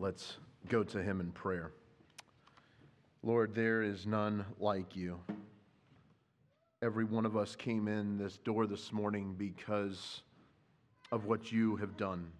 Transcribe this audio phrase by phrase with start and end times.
[0.00, 0.38] Let's
[0.70, 1.72] go to him in prayer.
[3.22, 5.20] Lord, there is none like you.
[6.80, 10.22] Every one of us came in this door this morning because
[11.12, 12.32] of what you have done.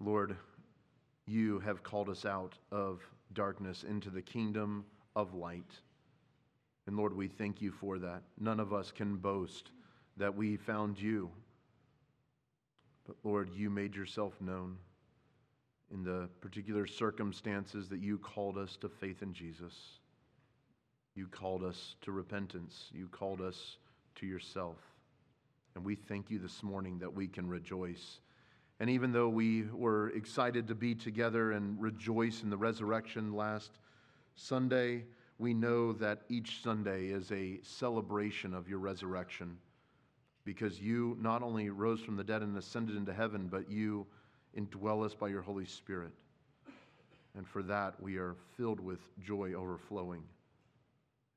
[0.00, 0.36] Lord,
[1.24, 3.00] you have called us out of
[3.32, 4.84] darkness into the kingdom
[5.16, 5.80] of light.
[6.86, 8.20] And Lord, we thank you for that.
[8.38, 9.70] None of us can boast
[10.18, 11.30] that we found you.
[13.06, 14.76] But Lord, you made yourself known
[15.94, 19.72] in the particular circumstances that you called us to faith in Jesus.
[21.14, 22.90] You called us to repentance.
[22.92, 23.76] You called us
[24.16, 24.76] to yourself.
[25.76, 28.18] And we thank you this morning that we can rejoice.
[28.80, 33.70] And even though we were excited to be together and rejoice in the resurrection last
[34.34, 35.04] Sunday,
[35.38, 39.56] we know that each Sunday is a celebration of your resurrection
[40.44, 44.06] because you not only rose from the dead and ascended into heaven, but you
[44.56, 46.12] indwell us by your Holy Spirit.
[47.36, 50.22] And for that, we are filled with joy overflowing.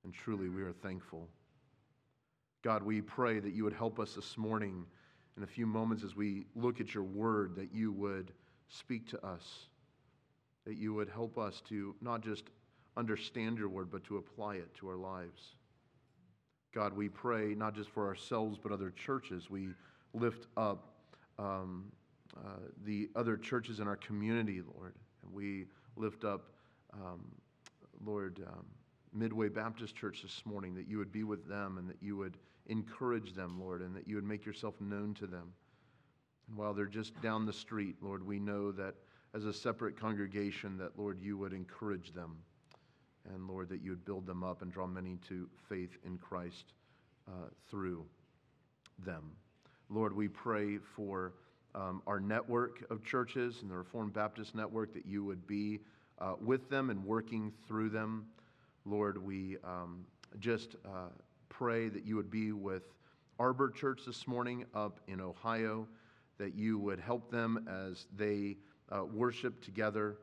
[0.04, 1.28] And truly, we are thankful.
[2.64, 4.86] God, we pray that you would help us this morning
[5.38, 8.32] in a few moments as we look at your word, that you would
[8.68, 9.68] speak to us,
[10.66, 12.44] that you would help us to not just
[12.98, 15.56] understand your word, but to apply it to our lives.
[16.74, 19.50] God, we pray not just for ourselves, but other churches.
[19.50, 19.70] We
[20.14, 20.94] lift up
[21.40, 21.86] um,
[22.46, 24.94] uh, the other churches in our community, Lord.
[25.24, 26.52] And we lift up,
[26.94, 27.26] um,
[28.06, 28.66] Lord, um,
[29.14, 32.38] Midway Baptist Church this morning, that you would be with them and that you would
[32.68, 35.54] encourage them, Lord, and that you would make yourself known to them.
[36.48, 38.96] And while they're just down the street, Lord, we know that
[39.34, 42.38] as a separate congregation, that, Lord, you would encourage them.
[43.34, 46.74] And, Lord, that you would build them up and draw many to faith in Christ
[47.28, 48.06] uh, through
[49.06, 49.32] them.
[49.90, 51.34] Lord, we pray for
[51.78, 55.80] um, our network of churches and the Reformed Baptist Network, that you would be
[56.20, 58.26] uh, with them and working through them.
[58.86, 60.06] Lord, we um,
[60.40, 61.10] just uh,
[61.50, 62.84] pray that you would be with
[63.38, 65.88] Arbor Church this morning up in Ohio,
[66.40, 68.58] that you would help them as they
[68.92, 70.18] uh, worship together,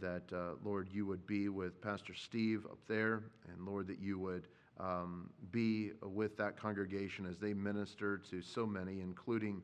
[0.00, 4.18] that, uh, Lord, you would be with Pastor Steve up there, and Lord, that you
[4.20, 4.46] would
[4.78, 9.62] um, be with that congregation as they minister to so many, including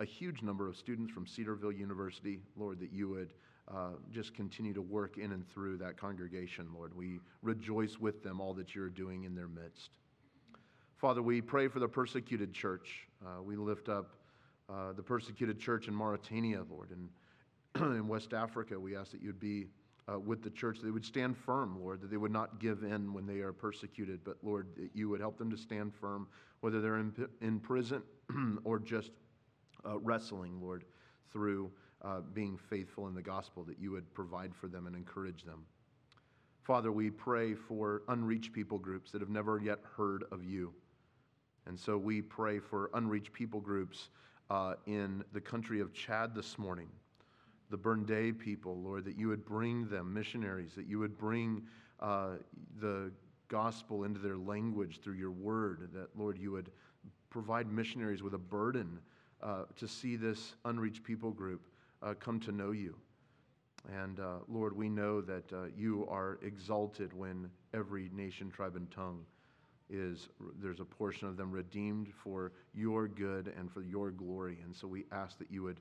[0.00, 2.40] a huge number of students from Cedarville University.
[2.56, 3.34] Lord, that you would
[3.68, 6.96] uh, just continue to work in and through that congregation, Lord.
[6.96, 9.90] We rejoice with them all that you're doing in their midst.
[10.96, 13.06] Father, we pray for the persecuted church.
[13.24, 14.16] Uh, we lift up
[14.70, 17.08] uh, the persecuted church in Mauritania, Lord, and
[17.96, 18.80] in West Africa.
[18.80, 19.66] We ask that you'd be
[20.10, 20.78] uh, with the church.
[20.82, 24.20] They would stand firm, Lord, that they would not give in when they are persecuted,
[24.24, 26.26] but Lord, that you would help them to stand firm,
[26.60, 27.12] whether they're in,
[27.42, 28.02] in prison
[28.64, 29.10] or just
[29.84, 30.84] uh, wrestling, Lord,
[31.32, 31.70] through
[32.02, 35.64] uh, being faithful in the gospel, that you would provide for them and encourage them.
[36.62, 40.72] Father, we pray for unreached people groups that have never yet heard of you.
[41.66, 44.08] And so we pray for unreached people groups
[44.50, 46.88] uh, in the country of Chad this morning,
[47.70, 51.62] the Burnday people, Lord, that you would bring them missionaries, that you would bring
[52.00, 52.36] uh,
[52.80, 53.12] the
[53.48, 56.70] gospel into their language through your word, that, Lord, you would
[57.30, 58.98] provide missionaries with a burden
[59.42, 61.60] uh, to see this unreached people group
[62.02, 62.96] uh, come to know you.
[63.88, 68.90] And uh, Lord, we know that uh, you are exalted when every nation, tribe, and
[68.90, 69.24] tongue
[69.88, 70.28] is,
[70.62, 74.58] there's a portion of them redeemed for your good and for your glory.
[74.64, 75.80] And so we ask that you would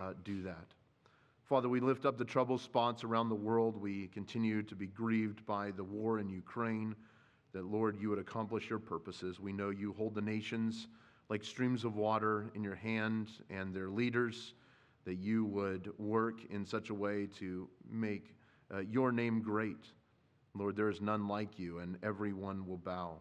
[0.00, 0.66] uh, do that.
[1.44, 3.76] Father, we lift up the trouble spots around the world.
[3.76, 6.96] We continue to be grieved by the war in Ukraine,
[7.52, 9.38] that, Lord, you would accomplish your purposes.
[9.38, 10.88] We know you hold the nations
[11.28, 14.54] like streams of water in your hand and their leaders,
[15.04, 18.34] that you would work in such a way to make
[18.72, 19.86] uh, your name great.
[20.54, 23.16] Lord, there is none like you, and everyone will bow.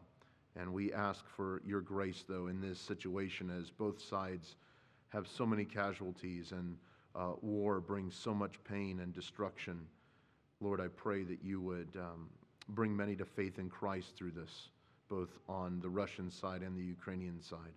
[0.56, 4.56] And we ask for your grace, though, in this situation, as both sides
[5.10, 6.78] have so many casualties and
[7.16, 9.80] uh, war brings so much pain and destruction.
[10.60, 12.30] Lord, I pray that you would um,
[12.70, 14.70] bring many to faith in Christ through this,
[15.10, 17.74] both on the Russian side and the Ukrainian side.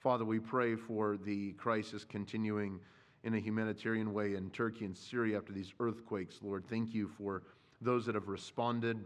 [0.00, 2.78] Father, we pray for the crisis continuing
[3.24, 6.38] in a humanitarian way in Turkey and Syria after these earthquakes.
[6.40, 7.42] Lord, thank you for
[7.80, 9.04] those that have responded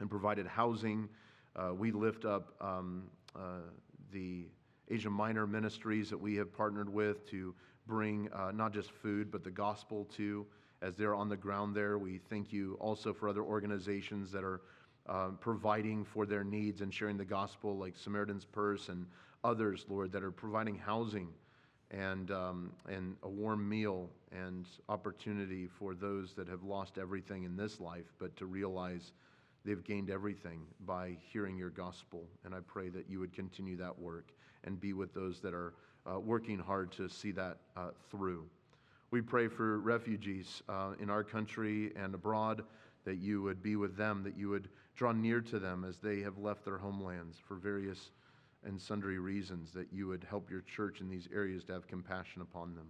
[0.00, 1.08] and provided housing.
[1.54, 3.04] Uh, we lift up um,
[3.36, 3.60] uh,
[4.10, 4.48] the
[4.90, 7.54] Asia Minor ministries that we have partnered with to
[7.86, 10.44] bring uh, not just food, but the gospel to
[10.82, 11.98] as they're on the ground there.
[11.98, 14.60] We thank you also for other organizations that are
[15.08, 19.06] um, providing for their needs and sharing the gospel, like Samaritan's Purse and
[19.44, 21.28] others, Lord, that are providing housing
[21.90, 27.56] and, um, and a warm meal and opportunity for those that have lost everything in
[27.56, 29.12] this life, but to realize
[29.64, 32.24] they've gained everything by hearing your gospel.
[32.44, 34.32] And I pray that you would continue that work
[34.64, 35.74] and be with those that are
[36.10, 38.44] uh, working hard to see that uh, through.
[39.10, 42.64] We pray for refugees uh, in our country and abroad
[43.04, 46.20] that you would be with them, that you would draw near to them as they
[46.20, 48.10] have left their homelands for various
[48.66, 52.42] and sundry reasons, that you would help your church in these areas to have compassion
[52.42, 52.86] upon them.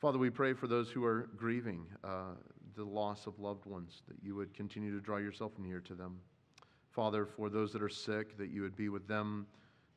[0.00, 2.32] Father, we pray for those who are grieving uh,
[2.74, 6.18] the loss of loved ones, that you would continue to draw yourself near to them.
[6.90, 9.46] Father, for those that are sick, that you would be with them.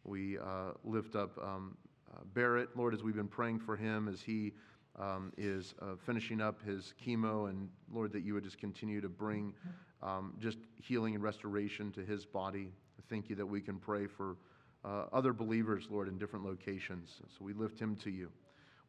[0.04, 1.78] We uh, lift up um,
[2.14, 4.52] uh, Barrett, Lord, as we've been praying for him as he
[5.00, 9.10] um, is uh, finishing up his chemo, and Lord, that you would just continue to
[9.10, 9.54] bring
[10.02, 12.72] um, just healing and restoration to his body.
[13.10, 14.38] Thank you that we can pray for
[14.86, 17.22] uh, other believers, Lord, in different locations.
[17.38, 18.30] So we lift him to you.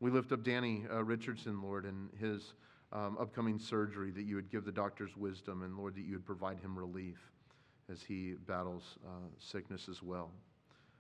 [0.01, 2.55] We lift up Danny uh, Richardson, Lord, and his
[2.93, 6.27] um, upcoming surgery, that you would give the doctors wisdom, and Lord, that you would
[6.27, 7.19] provide him relief
[7.91, 10.31] as he battles uh, sickness as well.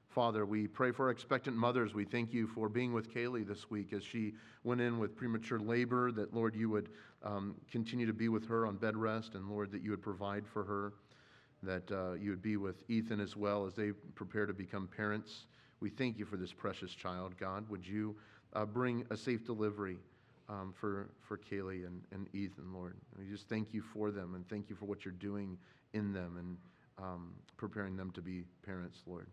[0.08, 1.92] Father, we pray for expectant mothers.
[1.92, 5.58] We thank you for being with Kaylee this week as she went in with premature
[5.58, 6.88] labor, that, Lord, you would
[7.24, 10.46] um, continue to be with her on bed rest, and, Lord, that you would provide
[10.46, 10.92] for her,
[11.64, 15.46] that uh, you would be with Ethan as well as they prepare to become parents.
[15.80, 17.68] We thank you for this precious child, God.
[17.68, 18.16] Would you
[18.52, 19.98] uh, bring a safe delivery
[20.48, 22.96] um, for, for Kaylee and, and Ethan, Lord?
[23.18, 25.58] we just thank you for them and thank you for what you're doing
[25.92, 26.56] in them and
[26.98, 29.26] um, preparing them to be parents, Lord.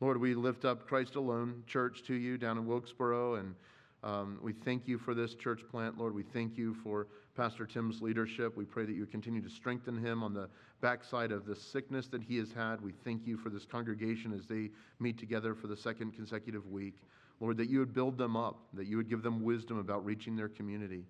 [0.00, 3.54] Lord, we lift up Christ Alone Church to you down in Wilkesboro, and
[4.02, 5.98] um, we thank you for this church plant.
[5.98, 8.56] Lord, we thank you for Pastor Tim's leadership.
[8.56, 10.48] We pray that you continue to strengthen him on the
[10.80, 12.80] backside of the sickness that he has had.
[12.80, 16.94] We thank you for this congregation as they meet together for the second consecutive week.
[17.40, 20.34] Lord, that you would build them up, that you would give them wisdom about reaching
[20.34, 21.04] their community.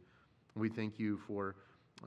[0.56, 1.55] We thank you for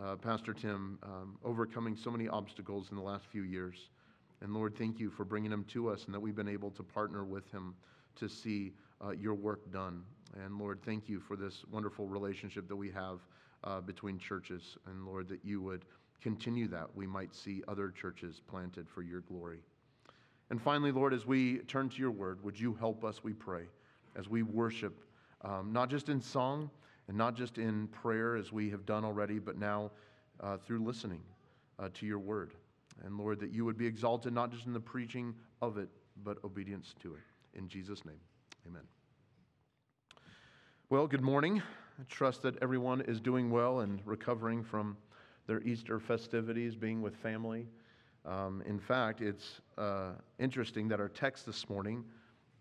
[0.03, 3.89] uh, Pastor Tim um, overcoming so many obstacles in the last few years.
[4.41, 6.83] And Lord, thank you for bringing him to us and that we've been able to
[6.83, 7.73] partner with him
[8.17, 10.03] to see uh, your work done.
[10.43, 13.19] And Lord, thank you for this wonderful relationship that we have
[13.63, 14.77] uh, between churches.
[14.87, 15.85] And Lord, that you would
[16.21, 16.87] continue that.
[16.95, 19.59] We might see other churches planted for your glory.
[20.49, 23.63] And finally, Lord, as we turn to your word, would you help us, we pray,
[24.15, 24.99] as we worship,
[25.41, 26.69] um, not just in song
[27.07, 29.91] and not just in prayer as we have done already, but now
[30.41, 31.21] uh, through listening
[31.77, 32.53] uh, to your word.
[33.05, 35.89] And Lord, that you would be exalted not just in the preaching of it,
[36.23, 37.21] but obedience to it.
[37.57, 38.19] In Jesus' name,
[38.67, 38.83] amen.
[40.89, 41.61] Well, good morning.
[41.99, 44.95] I trust that everyone is doing well and recovering from
[45.47, 47.67] their Easter festivities, being with family.
[48.25, 52.05] Um, in fact, it's uh, interesting that our text this morning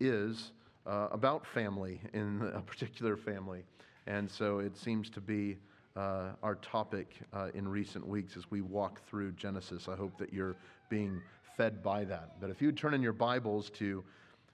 [0.01, 0.51] is
[0.85, 3.63] uh, about family in a particular family.
[4.07, 5.55] And so it seems to be
[5.95, 9.87] uh, our topic uh, in recent weeks as we walk through Genesis.
[9.87, 10.57] I hope that you're
[10.89, 11.21] being
[11.55, 12.41] fed by that.
[12.41, 14.03] But if you turn in your Bibles to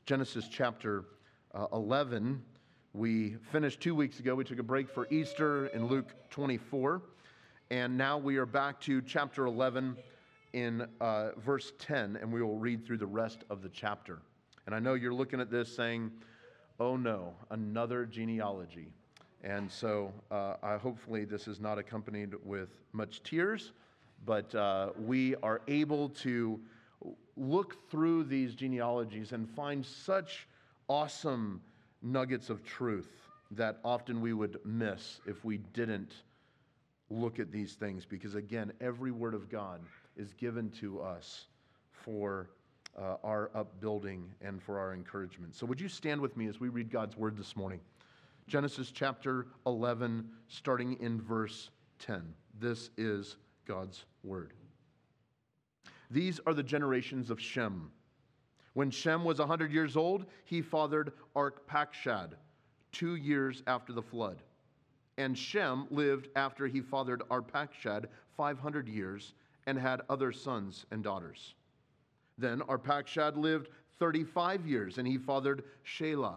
[0.05, 1.05] Genesis chapter
[1.55, 2.39] uh, 11,
[2.95, 4.35] we finished two weeks ago.
[4.35, 7.01] We took a break for Easter in Luke 24.
[7.69, 9.97] And now we are back to chapter 11
[10.53, 14.19] in uh, verse 10, and we will read through the rest of the chapter.
[14.65, 16.09] And I know you're looking at this saying,
[16.79, 18.87] oh no, another genealogy.
[19.43, 23.73] And so uh, I, hopefully this is not accompanied with much tears,
[24.25, 26.61] but uh, we are able to
[27.35, 30.47] look through these genealogies and find such
[30.87, 31.59] awesome
[32.05, 33.09] nuggets of truth
[33.51, 36.13] that often we would miss if we didn't
[37.09, 38.05] look at these things.
[38.05, 39.81] Because again, every word of God
[40.15, 41.45] is given to us
[41.91, 42.49] for
[42.97, 45.55] uh, our upbuilding and for our encouragement.
[45.55, 47.81] So, would you stand with me as we read God's word this morning?
[48.47, 52.21] Genesis chapter 11, starting in verse 10.
[52.59, 54.53] This is God's word.
[56.11, 57.91] These are the generations of Shem.
[58.75, 62.33] When Shem was 100 years old, he fathered Arpachshad,
[62.91, 64.43] two years after the flood.
[65.17, 69.33] And Shem lived after he fathered Arpachshad 500 years
[69.65, 71.55] and had other sons and daughters.
[72.37, 76.35] Then Arpachshad lived 35 years and he fathered Shelah.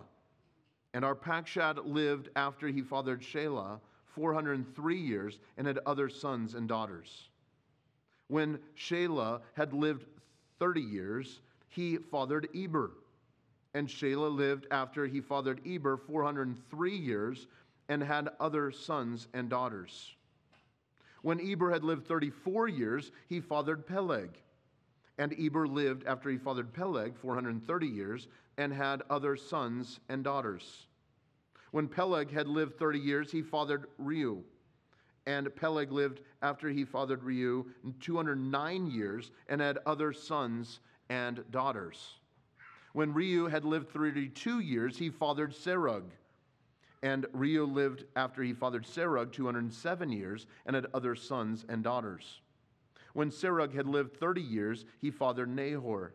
[0.94, 3.80] And Arpachshad lived after he fathered Shelah
[4.14, 7.30] 403 years and had other sons and daughters.
[8.28, 10.04] When Shelah had lived
[10.60, 12.92] 30 years, he fathered Eber.
[13.74, 17.46] And Shelah lived after he fathered Eber 403 years
[17.88, 20.16] and had other sons and daughters.
[21.22, 24.30] When Eber had lived 34 years, he fathered Peleg.
[25.18, 30.86] And Eber lived after he fathered Peleg 430 years and had other sons and daughters.
[31.70, 34.42] When Peleg had lived 30 years, he fathered Reu.
[35.26, 37.66] And Peleg lived after he fathered Reu
[38.00, 42.14] 209 years and had other sons and daughters.
[42.92, 46.04] When Reu had lived 32 years, he fathered Serug.
[47.02, 52.40] And Reu lived after he fathered Serug 207 years and had other sons and daughters.
[53.12, 56.14] When Serug had lived 30 years, he fathered Nahor.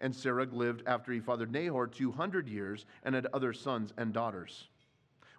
[0.00, 4.68] And Serug lived after he fathered Nahor 200 years and had other sons and daughters.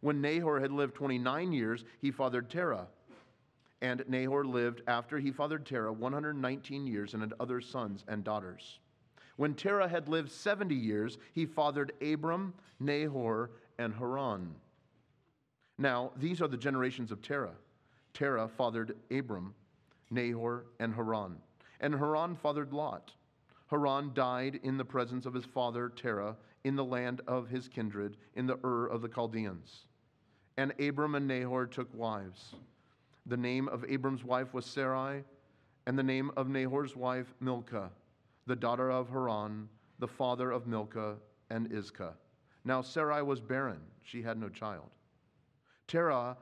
[0.02, 2.88] When Nahor had lived 29 years, he fathered Terah.
[3.82, 8.80] And Nahor lived after he fathered Terah 119 years and had other sons and daughters.
[9.38, 14.54] When Terah had lived 70 years, he fathered Abram, Nahor, and Haran.
[15.80, 17.56] Now, these are the generations of Terah.
[18.14, 19.56] Terah fathered Abram,
[20.12, 21.38] Nahor, and Haran.
[21.80, 23.14] And Haran fathered Lot.
[23.68, 28.18] Haran died in the presence of his father Terah in the land of his kindred,
[28.36, 29.88] in the Ur of the Chaldeans.
[30.58, 32.54] And Abram and Nahor took wives.
[33.26, 35.24] The name of Abram's wife was Sarai,
[35.86, 37.92] and the name of Nahor's wife Milcah,
[38.46, 41.18] the daughter of Haran, the father of Milcah
[41.50, 42.16] and Iscah.
[42.64, 44.90] Now Sarai was barren, she had no child.
[45.88, 46.38] Terah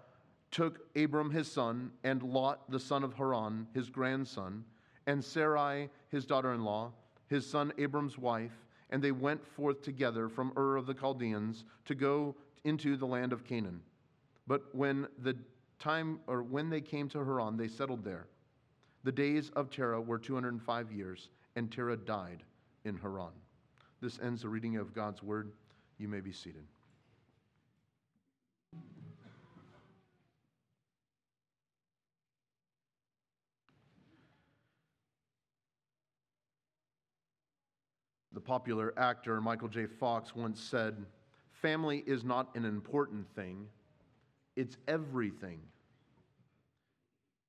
[0.51, 4.63] took Abram his son, and Lot the son of Haran, his grandson,
[5.05, 6.91] and Sarai his daughter in law,
[7.27, 11.95] his son Abram's wife, and they went forth together from Ur of the Chaldeans to
[11.95, 13.81] go into the land of Canaan.
[14.47, 15.37] But when the
[15.79, 18.27] time or when they came to Haran, they settled there.
[19.03, 22.43] The days of Terah were 205 years, and Terah died
[22.83, 23.31] in Haran.
[24.01, 25.51] This ends the reading of God's word.
[25.97, 26.63] You may be seated.
[38.31, 39.85] The popular actor Michael J.
[39.85, 41.05] Fox once said,
[41.51, 43.67] Family is not an important thing,
[44.55, 45.59] it's everything.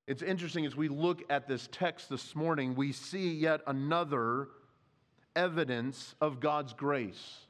[0.06, 4.48] It's interesting as we look at this text this morning, we see yet another
[5.36, 7.46] evidence of God's grace.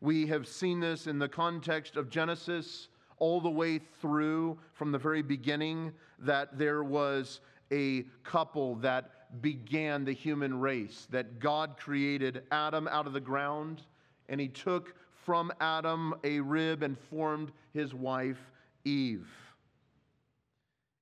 [0.00, 4.98] We have seen this in the context of Genesis all the way through from the
[4.98, 7.40] very beginning that there was
[7.70, 13.82] a couple that began the human race, that God created Adam out of the ground,
[14.28, 18.38] and he took from Adam a rib and formed his wife
[18.84, 19.28] Eve.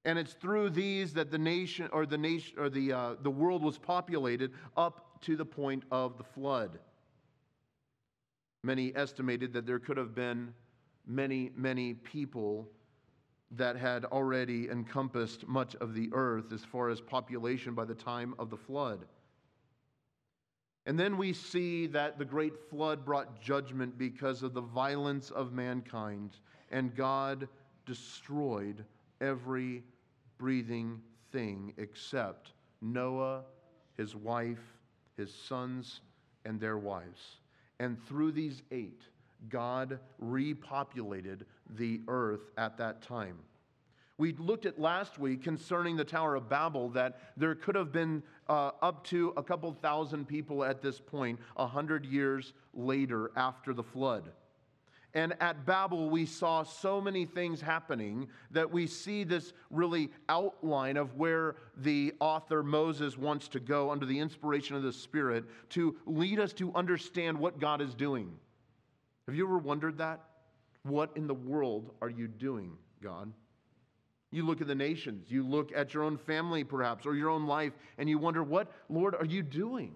[0.04, 3.62] And it's through these that the nation or the nation or the, uh, the world
[3.62, 6.78] was populated up to the point of the flood.
[8.62, 10.54] Many estimated that there could have been
[11.06, 12.68] many, many people
[13.52, 18.34] that had already encompassed much of the earth as far as population by the time
[18.38, 19.00] of the flood.
[20.87, 25.52] And then we see that the great flood brought judgment because of the violence of
[25.52, 26.37] mankind,
[26.70, 27.49] and God
[27.87, 28.84] destroyed
[29.20, 29.84] every
[30.38, 31.00] breathing
[31.32, 33.42] thing except Noah,
[33.96, 34.78] his wife,
[35.16, 36.00] his sons,
[36.44, 37.37] and their wives.
[37.78, 39.02] And through these eight,
[39.49, 41.42] God repopulated
[41.76, 43.37] the earth at that time.
[44.20, 48.22] We looked at last week concerning the Tower of Babel that there could have been
[48.50, 53.72] uh, up to a couple thousand people at this point, a hundred years later after
[53.72, 54.30] the flood.
[55.14, 60.98] And at Babel, we saw so many things happening that we see this really outline
[60.98, 65.96] of where the author Moses wants to go under the inspiration of the Spirit to
[66.04, 68.30] lead us to understand what God is doing.
[69.26, 70.20] Have you ever wondered that?
[70.82, 72.72] What in the world are you doing,
[73.02, 73.32] God?
[74.30, 77.46] You look at the nations, you look at your own family, perhaps, or your own
[77.46, 79.92] life, and you wonder, what, Lord, are you doing?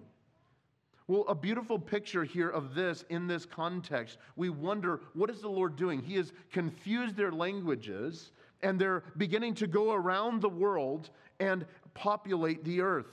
[1.07, 4.17] Well, a beautiful picture here of this in this context.
[4.35, 6.01] We wonder, what is the Lord doing?
[6.01, 12.63] He has confused their languages, and they're beginning to go around the world and populate
[12.65, 13.05] the earth.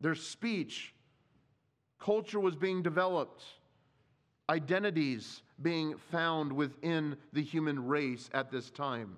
[0.00, 0.94] Their speech,
[1.98, 3.42] culture was being developed,
[4.48, 9.16] identities being found within the human race at this time.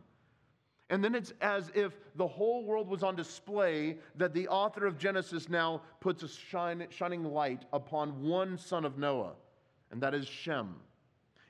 [0.91, 4.99] And then it's as if the whole world was on display that the author of
[4.99, 9.35] Genesis now puts a shine, shining light upon one son of Noah,
[9.93, 10.75] and that is Shem.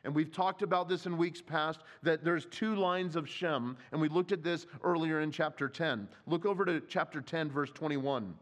[0.05, 4.01] And we've talked about this in weeks past that there's two lines of Shem, and
[4.01, 6.07] we looked at this earlier in chapter 10.
[6.27, 8.35] Look over to chapter 10, verse 21.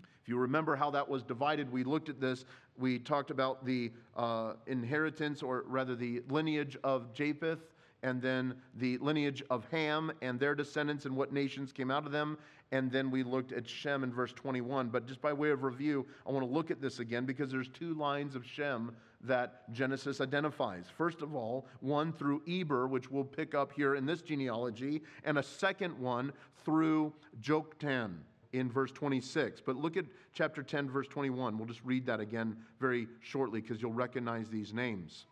[0.00, 2.44] If you remember how that was divided, we looked at this.
[2.76, 7.60] We talked about the uh, inheritance, or rather the lineage of Japheth
[8.02, 12.12] and then the lineage of Ham and their descendants and what nations came out of
[12.12, 12.38] them.
[12.70, 14.88] And then we looked at Shem in verse 21.
[14.88, 17.68] But just by way of review, I want to look at this again because there's
[17.68, 20.84] two lines of Shem that Genesis identifies.
[20.96, 25.38] First of all, one through Eber, which we'll pick up here in this genealogy, and
[25.38, 26.32] a second one
[26.64, 28.18] through Joktan
[28.52, 29.60] in verse 26.
[29.64, 31.58] But look at chapter 10, verse 21.
[31.58, 35.26] We'll just read that again very shortly because you'll recognize these names.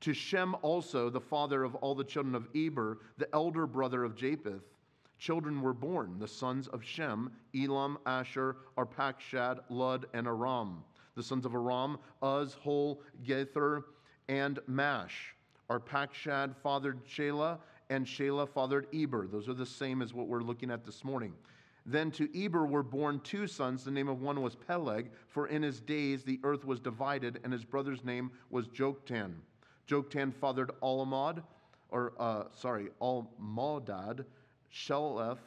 [0.00, 4.14] To Shem also, the father of all the children of Eber, the elder brother of
[4.14, 4.62] Japheth,
[5.18, 10.84] children were born, the sons of Shem, Elam, Asher, Arpachshad, Lud, and Aram.
[11.16, 13.84] The sons of Aram, Uz, Hul, Gether,
[14.28, 15.34] and Mash.
[15.68, 17.58] Arpachshad fathered Shelah,
[17.90, 19.26] and Shelah fathered Eber.
[19.26, 21.34] Those are the same as what we're looking at this morning.
[21.84, 23.82] Then to Eber were born two sons.
[23.82, 27.52] The name of one was Peleg, for in his days the earth was divided, and
[27.52, 29.32] his brother's name was Joktan.
[29.88, 31.42] Joktan fathered Alamad,
[31.90, 34.24] or uh, sorry, Almodad,
[34.72, 35.38] Sheleph,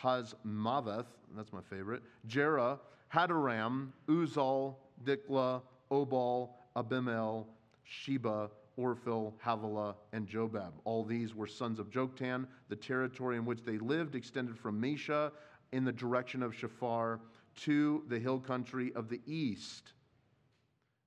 [0.00, 1.06] Hazarmaveth,
[1.36, 2.78] that's my favorite, Jerah,
[3.12, 7.46] Hadoram, Uzal, Diklah, Obal, Abimael,
[7.84, 10.72] Sheba, Ophir, Havilah, and Jobab.
[10.84, 12.46] All these were sons of Joktan.
[12.68, 15.32] The territory in which they lived extended from Mesha
[15.72, 17.20] in the direction of Sephar
[17.62, 19.92] to the hill country of the east.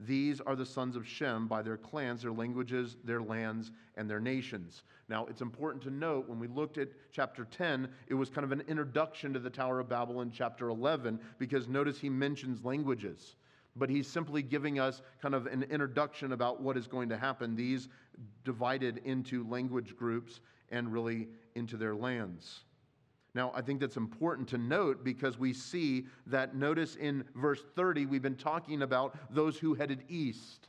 [0.06, 4.20] These are the sons of Shem by their clans, their languages, their lands, and their
[4.20, 4.84] nations.
[5.10, 8.52] Now, it's important to note when we looked at chapter 10, it was kind of
[8.52, 13.36] an introduction to the Tower of Babel in chapter 11, because notice he mentions languages
[13.76, 17.56] but he's simply giving us kind of an introduction about what is going to happen.
[17.56, 17.90] These
[18.44, 20.42] divided into language groups
[20.72, 22.62] and really into their lands.
[23.36, 28.06] Now, I think that's important to note because we see that, notice in verse 30,
[28.06, 30.68] we've been talking about those who headed east.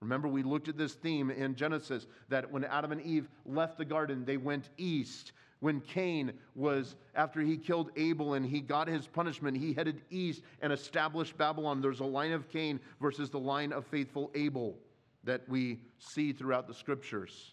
[0.00, 3.84] Remember, we looked at this theme in Genesis that when Adam and Eve left the
[3.84, 5.32] garden, they went east.
[5.58, 10.42] When Cain was, after he killed Abel and he got his punishment, he headed east
[10.62, 11.82] and established Babylon.
[11.82, 14.78] There's a line of Cain versus the line of faithful Abel
[15.24, 17.52] that we see throughout the scriptures.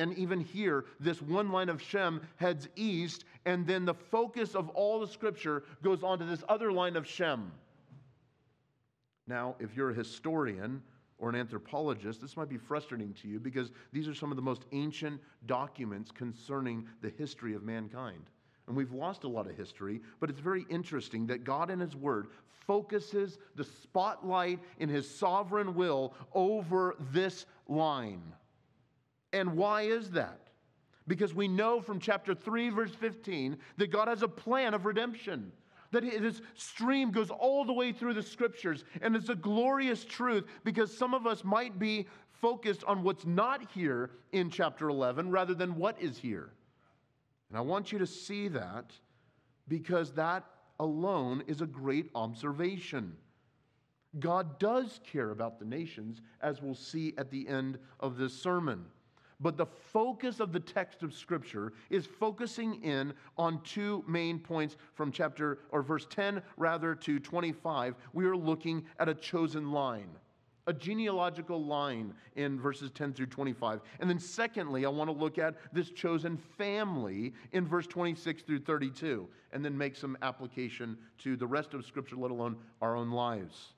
[0.00, 4.70] And even here, this one line of Shem heads east, and then the focus of
[4.70, 7.52] all the scripture goes on to this other line of Shem.
[9.26, 10.82] Now, if you're a historian,
[11.18, 14.42] or an anthropologist, this might be frustrating to you because these are some of the
[14.42, 18.24] most ancient documents concerning the history of mankind.
[18.66, 21.94] And we've lost a lot of history, but it's very interesting that God in His
[21.94, 22.28] Word
[22.66, 28.22] focuses the spotlight in His sovereign will over this line.
[29.32, 30.40] And why is that?
[31.06, 35.52] Because we know from chapter 3, verse 15, that God has a plan of redemption
[35.92, 38.84] that his stream goes all the way through the scriptures.
[39.02, 42.06] And it's a glorious truth because some of us might be
[42.40, 46.50] focused on what's not here in chapter 11 rather than what is here.
[47.48, 48.92] And I want you to see that
[49.68, 50.44] because that
[50.78, 53.16] alone is a great observation.
[54.18, 58.84] God does care about the nations, as we'll see at the end of this sermon.
[59.40, 64.76] But the focus of the text of Scripture is focusing in on two main points
[64.94, 67.94] from chapter, or verse 10 rather, to 25.
[68.12, 70.10] We are looking at a chosen line,
[70.66, 73.80] a genealogical line in verses 10 through 25.
[73.98, 78.60] And then, secondly, I want to look at this chosen family in verse 26 through
[78.60, 83.10] 32, and then make some application to the rest of Scripture, let alone our own
[83.10, 83.72] lives.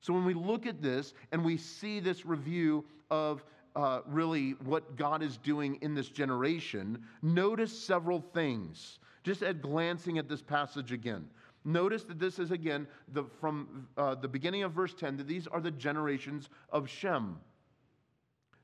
[0.00, 3.44] So, when we look at this and we see this review of
[3.76, 8.98] uh, really what God is doing in this generation, notice several things.
[9.22, 11.28] Just at glancing at this passage again.
[11.64, 15.46] Notice that this is again the, from uh, the beginning of verse 10 that these
[15.46, 17.38] are the generations of Shem.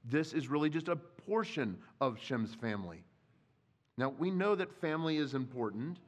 [0.05, 3.03] This is really just a portion of Shem's family.
[3.99, 5.99] Now, we know that family is important.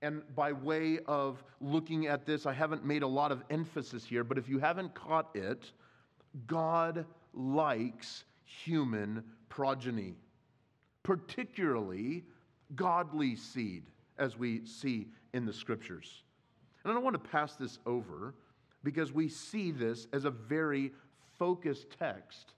[0.00, 4.24] And by way of looking at this, I haven't made a lot of emphasis here,
[4.24, 5.70] but if you haven't caught it,
[6.46, 10.14] God likes human progeny,
[11.02, 12.24] particularly
[12.74, 13.84] godly seed,
[14.18, 16.22] as we see in the scriptures.
[16.84, 18.34] And I don't want to pass this over
[18.84, 20.92] because we see this as a very
[21.38, 22.54] focused text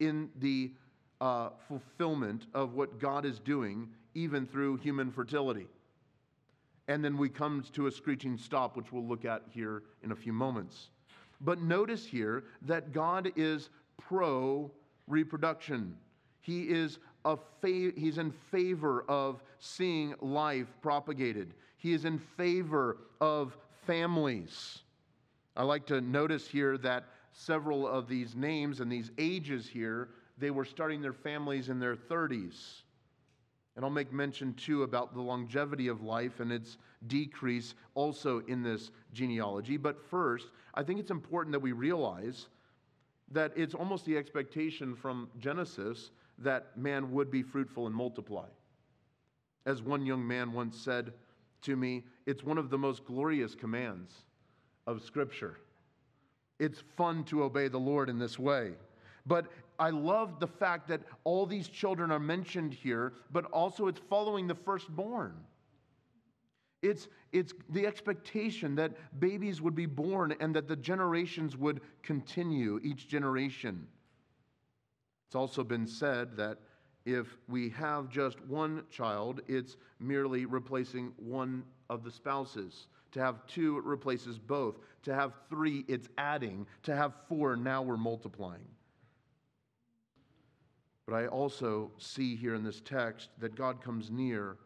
[0.00, 0.72] in the
[1.20, 5.66] uh, fulfillment of what God is doing, even through human fertility.
[6.86, 10.16] And then we come to a screeching stop, which we'll look at here in a
[10.16, 10.88] few moments.
[11.40, 14.70] But notice here that God is pro
[15.06, 15.96] reproduction.
[16.40, 21.54] He is a fa- he's in favor of seeing life propagated.
[21.76, 23.56] He is in favor of
[23.86, 24.78] families.
[25.56, 30.08] I like to notice here that several of these names and these ages here,
[30.38, 32.82] they were starting their families in their 30s.
[33.76, 38.62] And I'll make mention too about the longevity of life and its decrease also in
[38.62, 39.76] this genealogy.
[39.76, 42.48] But first, I think it's important that we realize
[43.32, 48.46] that it's almost the expectation from Genesis that man would be fruitful and multiply.
[49.66, 51.12] As one young man once said
[51.62, 54.12] to me, it's one of the most glorious commands
[54.86, 55.58] of Scripture.
[56.58, 58.72] It's fun to obey the Lord in this way.
[59.26, 59.46] But
[59.78, 64.46] I love the fact that all these children are mentioned here, but also it's following
[64.46, 65.34] the firstborn.
[66.82, 72.80] It's, it's the expectation that babies would be born and that the generations would continue,
[72.82, 73.86] each generation.
[75.26, 76.58] It's also been said that
[77.04, 82.88] if we have just one child, it's merely replacing one of the spouses.
[83.12, 84.78] To have two, it replaces both.
[85.04, 86.66] To have three, it's adding.
[86.82, 88.68] To have four, now we're multiplying.
[91.06, 94.56] But I also see here in this text that God comes near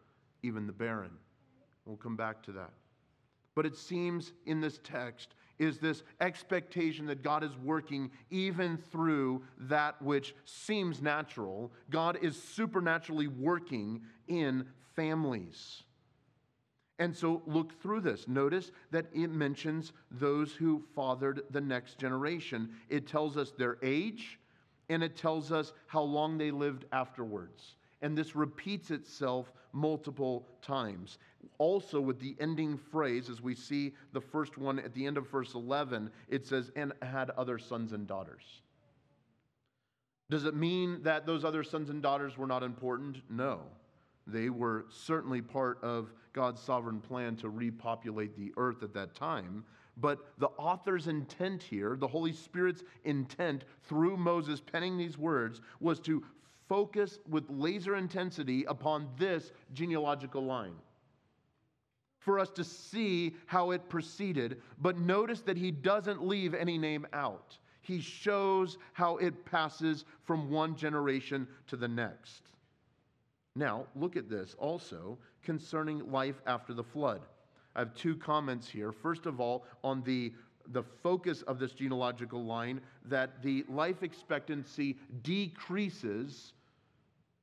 [0.41, 1.11] even the barren.
[1.85, 2.71] We'll come back to that.
[3.55, 9.43] But it seems in this text is this expectation that God is working even through
[9.59, 11.71] that which seems natural.
[11.89, 14.65] God is supernaturally working in
[14.95, 15.83] families.
[16.99, 18.27] And so look through this.
[18.27, 22.69] Notice that it mentions those who fathered the next generation.
[22.89, 24.39] It tells us their age
[24.89, 27.75] and it tells us how long they lived afterwards.
[28.01, 31.17] And this repeats itself multiple times.
[31.57, 35.29] Also, with the ending phrase, as we see the first one at the end of
[35.29, 38.61] verse 11, it says, and had other sons and daughters.
[40.29, 43.21] Does it mean that those other sons and daughters were not important?
[43.29, 43.61] No.
[44.25, 49.63] They were certainly part of God's sovereign plan to repopulate the earth at that time.
[49.97, 55.99] But the author's intent here, the Holy Spirit's intent through Moses penning these words, was
[56.01, 56.23] to
[56.67, 60.73] focus with laser intensity upon this genealogical line
[62.23, 64.61] for us to see how it proceeded.
[64.81, 67.57] But notice that he doesn't leave any name out.
[67.81, 72.43] He shows how it passes from one generation to the next.
[73.55, 77.21] Now, look at this also concerning life after the flood.
[77.75, 78.91] I have two comments here.
[78.91, 80.33] First of all, on the
[80.71, 86.53] the focus of this genealogical line that the life expectancy decreases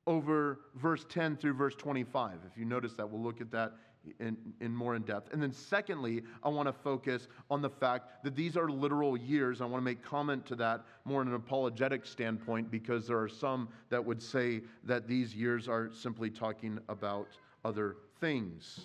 [0.07, 2.39] over verse 10 through verse 25.
[2.51, 3.73] If you notice that, we'll look at that
[4.19, 5.31] in, in more in depth.
[5.33, 9.61] And then, secondly, I want to focus on the fact that these are literal years.
[9.61, 13.29] I want to make comment to that more in an apologetic standpoint because there are
[13.29, 17.27] some that would say that these years are simply talking about
[17.63, 18.81] other things.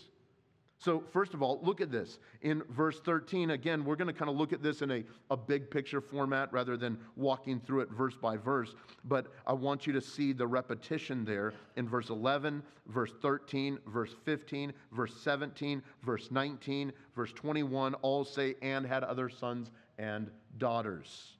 [0.78, 2.18] So, first of all, look at this.
[2.42, 5.36] In verse 13, again, we're going to kind of look at this in a, a
[5.36, 8.74] big picture format rather than walking through it verse by verse.
[9.04, 14.14] But I want you to see the repetition there in verse 11, verse 13, verse
[14.24, 21.36] 15, verse 17, verse 19, verse 21 all say, and had other sons and daughters.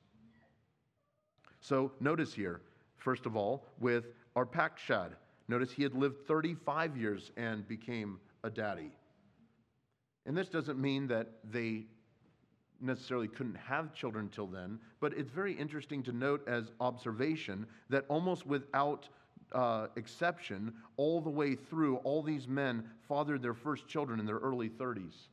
[1.61, 2.63] So, notice here,
[2.97, 5.11] first of all, with Arpachshad,
[5.49, 8.93] notice he had lived 35 years and became a daddy.
[10.27, 11.85] And this doesn't mean that they
[12.81, 18.05] necessarily couldn't have children till then, but it's very interesting to note as observation that
[18.09, 19.09] almost without
[19.53, 24.39] uh, exception, all the way through, all these men fathered their first children in their
[24.39, 25.29] early 30s.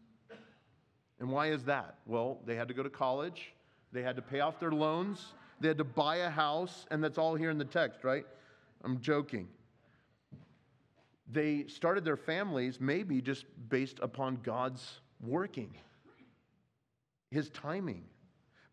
[1.19, 1.97] And why is that?
[2.06, 3.53] Well, they had to go to college,
[3.91, 7.17] they had to pay off their loans, they had to buy a house, and that's
[7.17, 8.25] all here in the text, right?
[8.84, 9.47] I'm joking
[11.34, 15.76] they started their families maybe just based upon God's working,
[17.32, 18.04] His timing.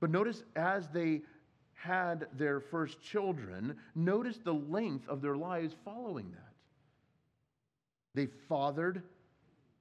[0.01, 1.23] But notice as they
[1.75, 6.53] had their first children, notice the length of their lives following that.
[8.14, 9.03] They fathered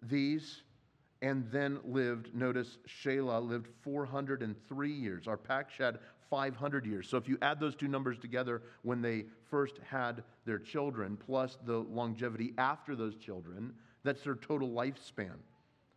[0.02, 0.62] these
[1.22, 5.26] and then lived, notice Shelah lived 403 years.
[5.26, 5.98] Arpachshad
[6.30, 7.10] 500 years.
[7.10, 11.58] So if you add those two numbers together when they first had their children, plus
[11.66, 15.36] the longevity after those children, that's their total lifespan.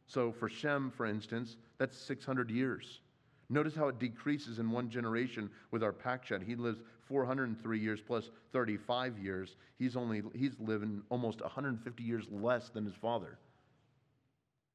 [0.07, 3.01] So for Shem, for instance, that's 600 years.
[3.49, 6.43] Notice how it decreases in one generation with our Arpachshad.
[6.43, 9.57] He lives 403 years plus 35 years.
[9.79, 13.39] He's only he's living almost 150 years less than his father.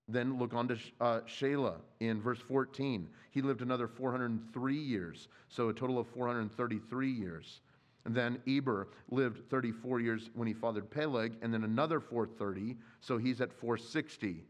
[0.07, 3.09] Then look on to uh, Shelah in verse 14.
[3.31, 7.59] He lived another 403 years, so a total of 433 years.
[8.05, 13.17] And then Eber lived 34 years when he fathered Peleg, and then another 430, so
[13.17, 14.43] he's at 460.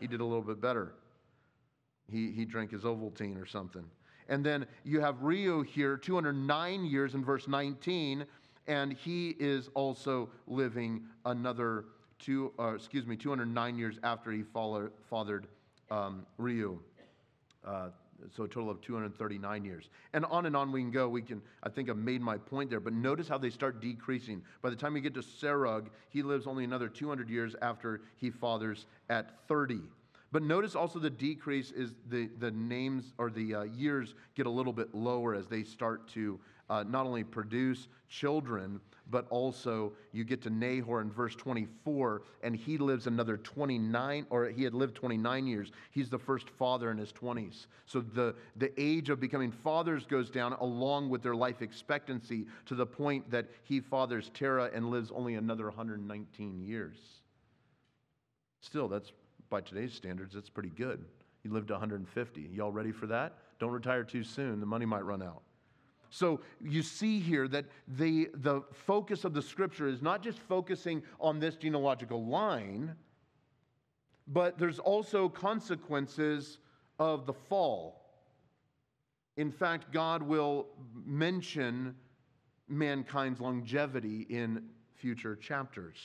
[0.00, 0.94] He did a little bit better.
[2.10, 3.84] He, he drank his Ovaltine or something.
[4.28, 8.26] And then you have Reu here, 209 years in verse 19,
[8.66, 11.84] and he is also living another
[12.24, 15.46] two, uh, excuse me, 209 years after he fathered
[15.90, 16.78] um, Reu.
[17.64, 17.88] Uh,
[18.34, 19.88] so a total of 239 years.
[20.12, 21.08] And on and on we can go.
[21.08, 24.42] We can, I think I've made my point there, but notice how they start decreasing.
[24.62, 28.30] By the time you get to Serug, he lives only another 200 years after he
[28.30, 29.80] fathers at 30.
[30.32, 34.50] But notice also the decrease is the, the names or the uh, years get a
[34.50, 38.80] little bit lower as they start to uh, not only produce children,
[39.10, 44.46] but also you get to Nahor in verse 24, and he lives another 29, or
[44.48, 45.70] he had lived 29 years.
[45.90, 47.66] He's the first father in his 20s.
[47.86, 52.74] So the, the age of becoming fathers goes down along with their life expectancy to
[52.74, 56.96] the point that he fathers Terah and lives only another 119 years.
[58.60, 59.12] Still, that's
[59.50, 61.04] by today's standards, that's pretty good.
[61.42, 62.50] He lived 150.
[62.52, 63.34] Y'all ready for that?
[63.60, 65.42] Don't retire too soon, the money might run out.
[66.14, 71.02] So you see here that the, the focus of the scripture is not just focusing
[71.18, 72.94] on this genealogical line,
[74.28, 76.58] but there's also consequences
[77.00, 78.00] of the fall.
[79.38, 80.68] In fact, God will
[81.04, 81.96] mention
[82.68, 84.62] mankind's longevity in
[84.94, 85.98] future chapters.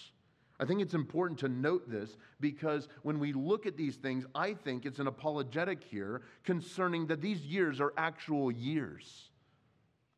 [0.59, 4.55] I think it's important to note this because when we look at these things, I
[4.55, 9.29] think it's an apologetic here concerning that these years are actual years.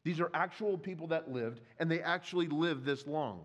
[0.03, 3.41] These are actual people that lived, and they actually lived this long.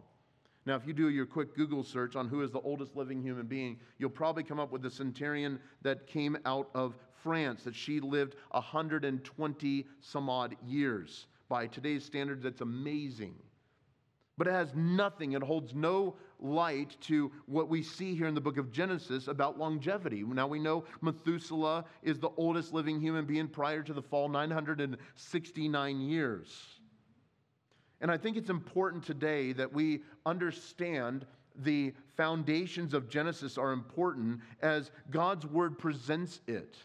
[0.64, 3.46] Now, if you do your quick Google search on who is the oldest living human
[3.46, 8.00] being, you'll probably come up with the centurion that came out of France, that she
[8.00, 11.26] lived 120 some odd years.
[11.48, 13.36] By today's standards, that's amazing.
[14.36, 18.40] But it has nothing, it holds no light to what we see here in the
[18.40, 20.22] book of Genesis about longevity.
[20.22, 26.00] Now we know Methuselah is the oldest living human being prior to the fall, 969
[26.00, 26.80] years.
[28.00, 31.26] And I think it's important today that we understand
[31.62, 36.76] the foundations of Genesis are important as God's word presents it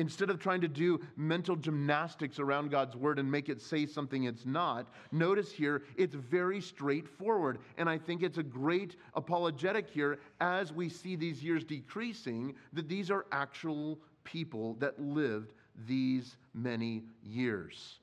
[0.00, 4.24] instead of trying to do mental gymnastics around God's word and make it say something
[4.24, 7.58] it's not, notice here it's very straightforward.
[7.76, 12.88] And I think it's a great apologetic here as we see these years decreasing that
[12.88, 15.52] these are actual people that lived
[15.86, 17.98] these many years.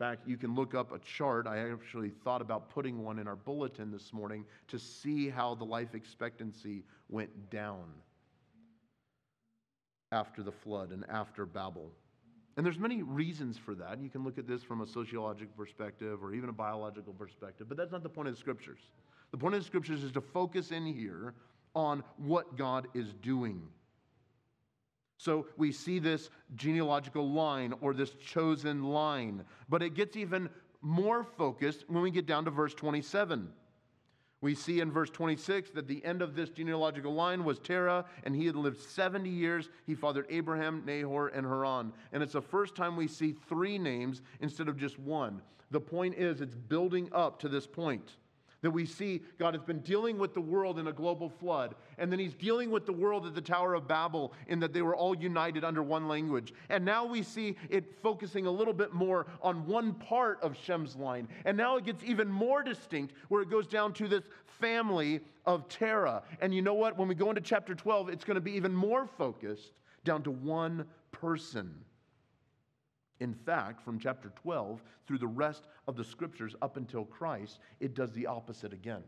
[0.00, 1.46] In fact, you can look up a chart.
[1.46, 5.64] I actually thought about putting one in our bulletin this morning to see how the
[5.64, 7.84] life expectancy went down
[10.14, 11.90] after the flood and after Babel.
[12.56, 14.00] And there's many reasons for that.
[14.00, 17.76] You can look at this from a sociological perspective or even a biological perspective, but
[17.76, 18.78] that's not the point of the scriptures.
[19.32, 21.34] The point of the scriptures is to focus in here
[21.74, 23.60] on what God is doing.
[25.18, 30.48] So we see this genealogical line or this chosen line, but it gets even
[30.80, 33.48] more focused when we get down to verse 27.
[34.44, 38.36] We see in verse 26 that the end of this genealogical line was Terah, and
[38.36, 39.70] he had lived 70 years.
[39.86, 41.94] He fathered Abraham, Nahor, and Haran.
[42.12, 45.40] And it's the first time we see three names instead of just one.
[45.70, 48.16] The point is, it's building up to this point
[48.64, 52.10] that we see God has been dealing with the world in a global flood, and
[52.10, 54.96] then He's dealing with the world at the Tower of Babel in that they were
[54.96, 56.54] all united under one language.
[56.70, 60.96] And now we see it focusing a little bit more on one part of Shem's
[60.96, 61.28] line.
[61.44, 65.68] And now it gets even more distinct where it goes down to this family of
[65.68, 66.22] Terah.
[66.40, 66.96] And you know what?
[66.96, 69.72] When we go into chapter 12, it's going to be even more focused
[70.04, 71.84] down to one person.
[73.24, 77.94] In fact, from chapter 12 through the rest of the scriptures up until Christ, it
[77.94, 79.02] does the opposite again.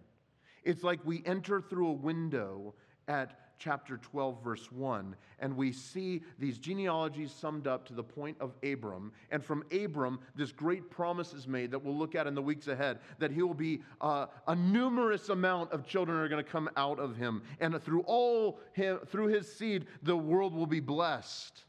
[0.65, 2.73] It's like we enter through a window
[3.09, 8.39] at chapter 12, verse 1, and we see these genealogies summed up to the point
[8.41, 9.13] of Abram.
[9.31, 12.69] And from Abram, this great promise is made that we'll look at in the weeks
[12.69, 16.71] ahead that he will be uh, a numerous amount of children are going to come
[16.79, 17.43] out of him.
[17.61, 21.65] And through all him, through his seed, the world will be blessed.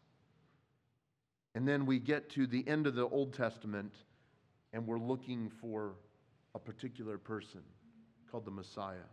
[1.58, 3.92] And then we get to the end of the Old Testament
[4.74, 5.96] and we're looking for
[6.54, 7.62] a particular person
[8.30, 9.10] called the Messiah.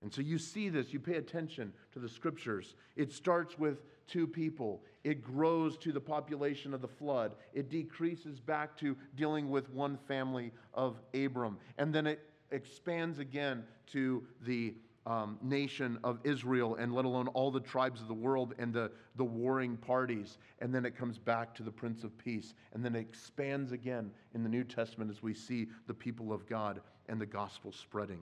[0.00, 2.76] And so you see this, you pay attention to the scriptures.
[2.94, 8.38] It starts with two people, it grows to the population of the flood, it decreases
[8.38, 14.72] back to dealing with one family of Abram, and then it expands again to the
[15.08, 18.92] um, nation of Israel and let alone all the tribes of the world and the,
[19.16, 20.36] the warring parties.
[20.60, 22.52] And then it comes back to the Prince of Peace.
[22.74, 26.46] And then it expands again in the New Testament as we see the people of
[26.46, 28.20] God and the gospel spreading.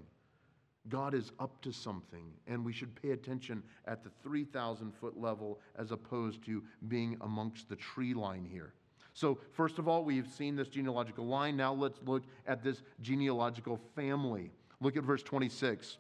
[0.89, 5.59] God is up to something, and we should pay attention at the 3,000 foot level
[5.77, 8.73] as opposed to being amongst the tree line here.
[9.13, 11.57] So, first of all, we've seen this genealogical line.
[11.57, 14.53] Now let's look at this genealogical family.
[14.81, 15.99] Look at verse 26.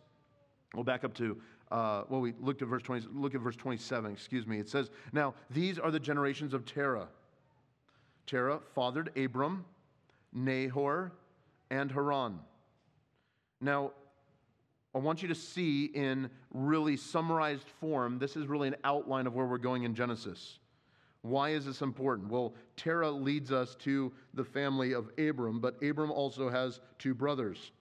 [0.74, 4.12] We'll back up to uh, well, we looked at verse 20, look at verse 27,
[4.12, 4.59] excuse me.
[4.59, 7.09] It says, Now, these are the generations of Terah.
[8.26, 9.64] Terah fathered Abram,
[10.33, 11.12] Nahor,
[11.70, 12.38] and Haran.
[13.61, 13.92] Now,
[14.94, 19.35] I want you to see in really summarized form, this is really an outline of
[19.35, 20.59] where we're going in Genesis.
[21.22, 22.31] Why is this important?
[22.31, 27.72] Well, Terah leads us to the family of Abram, but Abram also has two brothers.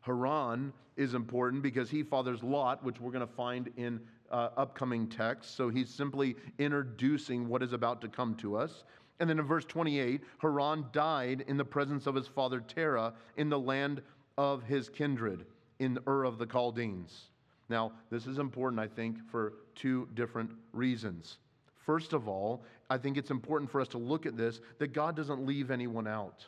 [0.00, 5.08] Haran is important because he fathers Lot, which we're going to find in uh, upcoming
[5.08, 5.54] texts.
[5.54, 8.84] So he's simply introducing what is about to come to us.
[9.18, 13.50] And then in verse 28, Haran died in the presence of his father Terah in
[13.50, 14.02] the land
[14.38, 15.44] of his kindred,
[15.78, 17.30] in Ur of the Chaldeans.
[17.68, 21.38] Now, this is important, I think, for two different reasons.
[21.84, 25.16] First of all, I think it's important for us to look at this that God
[25.16, 26.46] doesn't leave anyone out.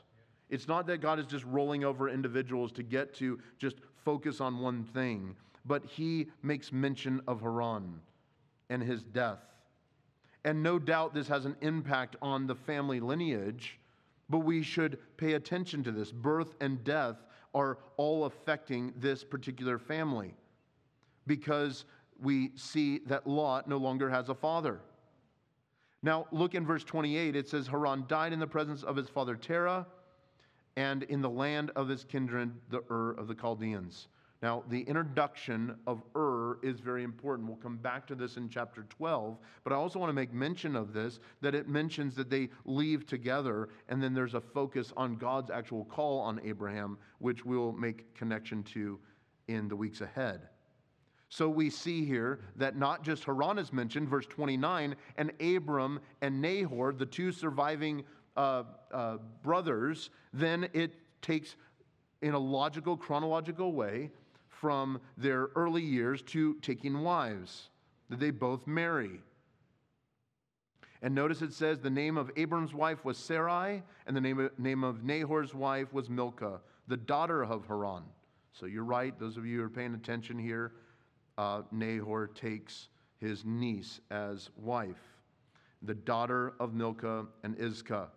[0.53, 4.59] It's not that God is just rolling over individuals to get to just focus on
[4.59, 5.35] one thing,
[5.65, 7.99] but he makes mention of Haran
[8.69, 9.41] and his death.
[10.45, 13.79] And no doubt this has an impact on the family lineage,
[14.29, 16.13] but we should pay attention to this.
[16.13, 17.17] Birth and death
[17.55, 20.35] are all affecting this particular family
[21.27, 21.87] because
[22.21, 24.81] we see that Lot no longer has a father.
[26.03, 27.37] Now, look in verse 28.
[27.37, 29.87] It says, Haran died in the presence of his father Terah
[30.77, 34.09] and in the land of his kindred, the Ur of the Chaldeans.
[34.43, 37.47] Now, the introduction of Ur is very important.
[37.47, 40.75] We'll come back to this in chapter 12, but I also want to make mention
[40.75, 45.15] of this that it mentions that they leave together, and then there's a focus on
[45.15, 48.99] God's actual call on Abraham, which we'll make connection to
[49.47, 50.49] in the weeks ahead.
[51.29, 56.43] So we see here that not just Haran is mentioned, verse 29, and Abram and
[56.43, 58.05] Nahor, the two surviving
[58.37, 61.57] uh, uh, brothers, then it takes
[62.23, 64.11] in a logical, chronological way
[64.49, 67.69] from their early years to taking wives,
[68.09, 69.21] that they both marry.
[71.03, 74.57] And notice it says the name of Abram's wife was Sarai, and the name of,
[74.59, 78.05] name of Nahor's wife was Milcah, the daughter of Haran.
[78.53, 80.73] So you're right, those of you who are paying attention here,
[81.39, 85.19] uh, Nahor takes his niece as wife,
[85.83, 88.09] the daughter of Milcah and Iscah.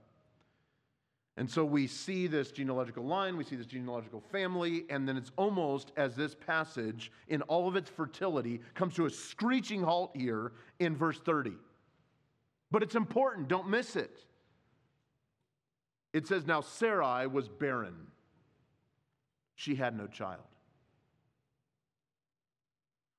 [1.37, 5.31] And so we see this genealogical line, we see this genealogical family, and then it's
[5.35, 10.53] almost as this passage, in all of its fertility, comes to a screeching halt here
[10.79, 11.51] in verse 30.
[12.71, 14.23] But it's important, don't miss it.
[16.13, 18.07] It says, Now Sarai was barren,
[19.55, 20.43] she had no child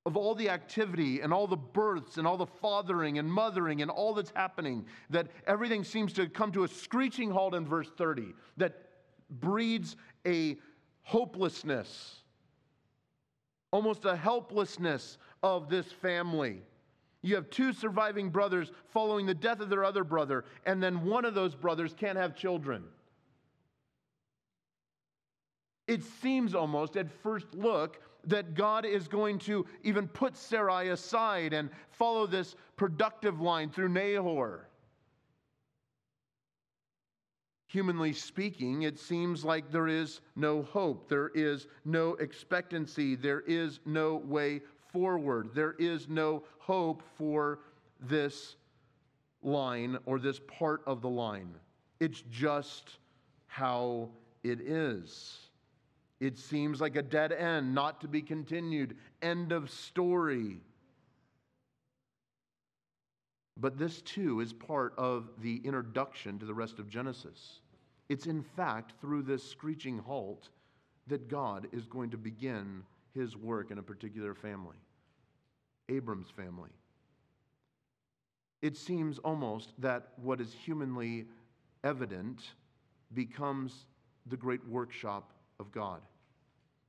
[0.06, 3.90] of all the activity and all the births and all the fathering and mothering and
[3.90, 8.32] all that's happening, that everything seems to come to a screeching halt in verse 30,
[8.56, 8.86] that
[9.28, 10.56] breeds a
[11.02, 12.22] hopelessness,
[13.72, 16.62] almost a helplessness of this family.
[17.22, 21.24] You have two surviving brothers following the death of their other brother, and then one
[21.24, 22.84] of those brothers can't have children.
[25.88, 31.52] It seems almost at first look that God is going to even put Sarai aside
[31.52, 34.68] and follow this productive line through Nahor.
[37.68, 43.80] Humanly speaking, it seems like there is no hope, there is no expectancy, there is
[43.84, 44.60] no way
[44.92, 47.60] forward, there is no hope for
[48.00, 48.56] this
[49.42, 51.54] line or this part of the line.
[52.00, 52.98] It's just
[53.46, 54.10] how
[54.42, 55.45] it is.
[56.20, 58.96] It seems like a dead end, not to be continued.
[59.20, 60.60] End of story.
[63.58, 67.60] But this too is part of the introduction to the rest of Genesis.
[68.08, 70.50] It's in fact through this screeching halt
[71.06, 72.82] that God is going to begin
[73.14, 74.76] his work in a particular family,
[75.88, 76.70] Abram's family.
[78.62, 81.26] It seems almost that what is humanly
[81.84, 82.42] evident
[83.14, 83.86] becomes
[84.26, 86.00] the great workshop of God.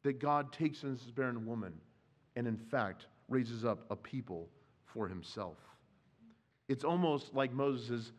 [0.04, 1.74] That God takes this barren woman
[2.36, 4.48] and, in fact, raises up a people
[4.86, 5.58] for himself.
[6.70, 8.12] It's almost like Moses is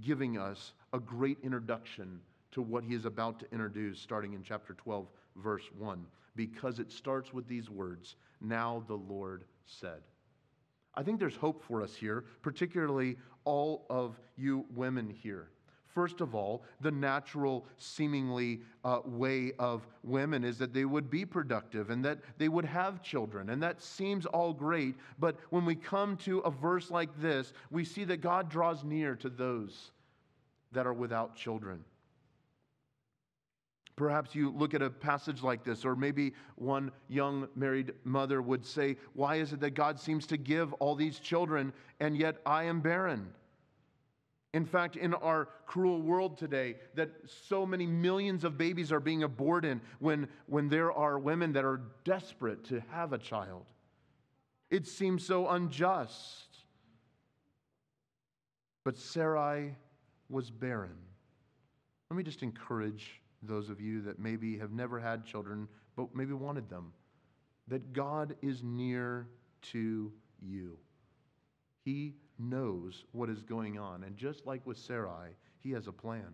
[0.00, 2.20] giving us a great introduction
[2.52, 5.06] to what he is about to introduce, starting in chapter 12,
[5.36, 6.04] verse 1,
[6.36, 10.02] because it starts with these words Now the Lord said.
[10.94, 15.48] I think there's hope for us here, particularly all of you women here.
[15.94, 21.26] First of all, the natural, seemingly uh, way of women is that they would be
[21.26, 23.50] productive and that they would have children.
[23.50, 24.94] And that seems all great.
[25.18, 29.14] But when we come to a verse like this, we see that God draws near
[29.16, 29.90] to those
[30.72, 31.84] that are without children.
[33.94, 38.64] Perhaps you look at a passage like this, or maybe one young married mother would
[38.64, 42.64] say, Why is it that God seems to give all these children and yet I
[42.64, 43.28] am barren?
[44.54, 47.10] In fact, in our cruel world today, that
[47.48, 51.80] so many millions of babies are being aborted when, when there are women that are
[52.04, 53.64] desperate to have a child.
[54.70, 56.48] It seems so unjust.
[58.84, 59.74] But Sarai
[60.28, 60.96] was barren.
[62.10, 66.34] Let me just encourage those of you that maybe have never had children, but maybe
[66.34, 66.92] wanted them,
[67.68, 69.28] that God is near
[69.72, 70.78] to you.
[71.84, 74.04] He knows what is going on.
[74.04, 76.32] And just like with Sarai, he has a plan.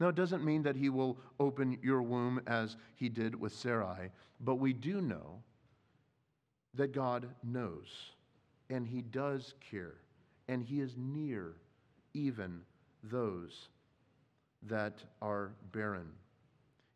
[0.00, 4.10] Now, it doesn't mean that he will open your womb as he did with Sarai,
[4.40, 5.42] but we do know
[6.74, 8.12] that God knows,
[8.70, 9.94] and he does care,
[10.46, 11.56] and he is near
[12.14, 12.60] even
[13.02, 13.68] those
[14.62, 16.10] that are barren.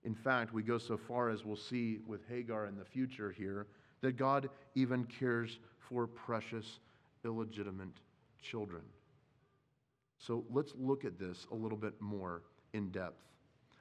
[0.05, 3.67] In fact, we go so far as we'll see with Hagar in the future here
[4.01, 6.81] that God even cares for precious,
[7.25, 8.01] illegitimate
[8.43, 8.83] children.
[10.19, 12.43] So let's look at this a little bit more
[12.75, 13.23] in depth.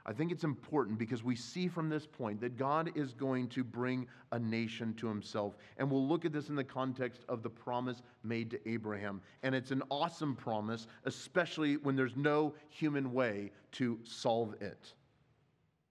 [0.05, 3.63] I think it's important because we see from this point that God is going to
[3.63, 5.55] bring a nation to himself.
[5.77, 9.21] And we'll look at this in the context of the promise made to Abraham.
[9.43, 14.93] And it's an awesome promise, especially when there's no human way to solve it.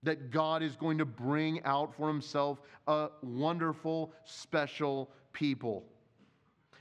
[0.03, 5.85] That God is going to bring out for himself a wonderful, special people.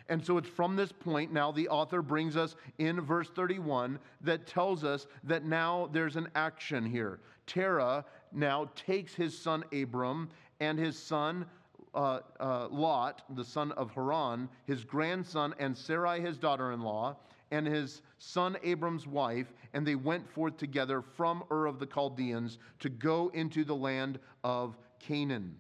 [0.10, 4.48] And so it's from this point now the author brings us in verse 31 that
[4.48, 7.20] tells us that now there's an action here.
[7.46, 10.30] Terah now takes his son Abram
[10.60, 11.46] and his son
[11.94, 17.16] uh, uh, Lot, the son of Haran, his grandson, and Sarai, his daughter in law,
[17.52, 22.60] and his son Abram's wife, and they went forth together from Ur of the Chaldeans
[22.80, 25.56] to go into the land of Canaan.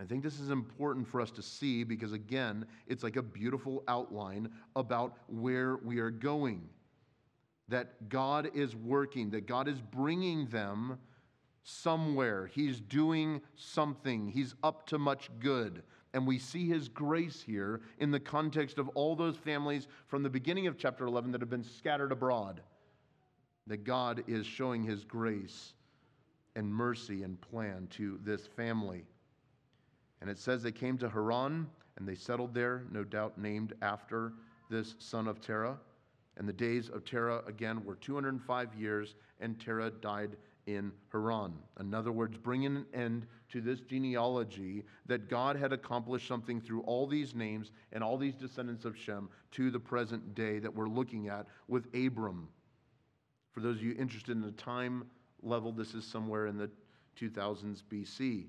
[0.00, 3.82] I think this is important for us to see because, again, it's like a beautiful
[3.88, 6.68] outline about where we are going.
[7.68, 10.98] That God is working, that God is bringing them
[11.64, 12.46] somewhere.
[12.46, 15.82] He's doing something, He's up to much good.
[16.14, 20.30] And we see His grace here in the context of all those families from the
[20.30, 22.62] beginning of chapter 11 that have been scattered abroad.
[23.66, 25.74] That God is showing His grace
[26.56, 29.04] and mercy and plan to this family.
[30.20, 34.32] And it says they came to Haran and they settled there, no doubt named after
[34.70, 35.78] this son of Terah.
[36.36, 41.54] And the days of Terah again were 205 years, and Terah died in Haran.
[41.80, 46.82] In other words, bringing an end to this genealogy that God had accomplished something through
[46.82, 50.88] all these names and all these descendants of Shem to the present day that we're
[50.88, 52.48] looking at with Abram.
[53.52, 55.06] For those of you interested in the time
[55.42, 56.70] level, this is somewhere in the
[57.18, 58.46] 2000s BC.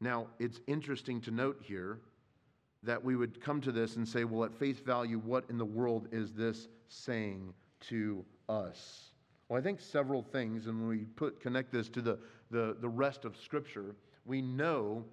[0.00, 2.00] Now, it's interesting to note here
[2.82, 5.64] that we would come to this and say, well, at face value, what in the
[5.64, 7.52] world is this saying
[7.88, 9.10] to us?
[9.48, 12.18] Well, I think several things, and when we put, connect this to the,
[12.50, 13.94] the, the rest of Scripture,
[14.24, 15.04] we know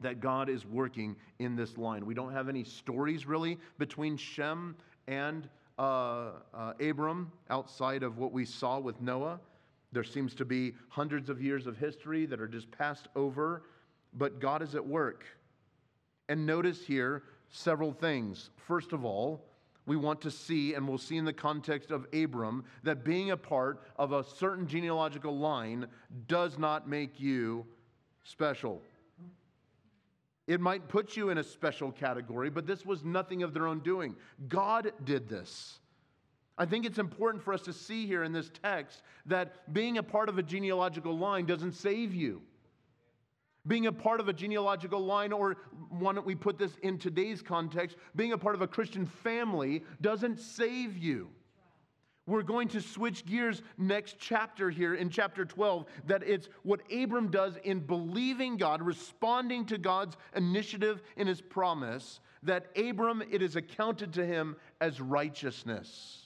[0.00, 2.04] that God is working in this line.
[2.04, 5.48] We don't have any stories really between Shem and
[5.78, 9.40] uh, uh, Abram outside of what we saw with Noah.
[9.92, 13.62] There seems to be hundreds of years of history that are just passed over
[14.14, 15.24] but God is at work.
[16.28, 18.50] And notice here several things.
[18.56, 19.44] First of all,
[19.86, 23.36] we want to see, and we'll see in the context of Abram, that being a
[23.36, 25.86] part of a certain genealogical line
[26.26, 27.64] does not make you
[28.24, 28.82] special.
[30.48, 33.80] It might put you in a special category, but this was nothing of their own
[33.80, 34.16] doing.
[34.48, 35.78] God did this.
[36.58, 40.02] I think it's important for us to see here in this text that being a
[40.02, 42.42] part of a genealogical line doesn't save you
[43.66, 45.56] being a part of a genealogical line, or
[45.90, 49.82] why don't we put this in today's context, being a part of a Christian family
[50.00, 51.28] doesn't save you.
[52.26, 55.86] We're going to switch gears next chapter here in chapter 12.
[56.06, 62.20] That it's what Abram does in believing God, responding to God's initiative in his promise,
[62.42, 66.22] that Abram, it is accounted to him as righteousness.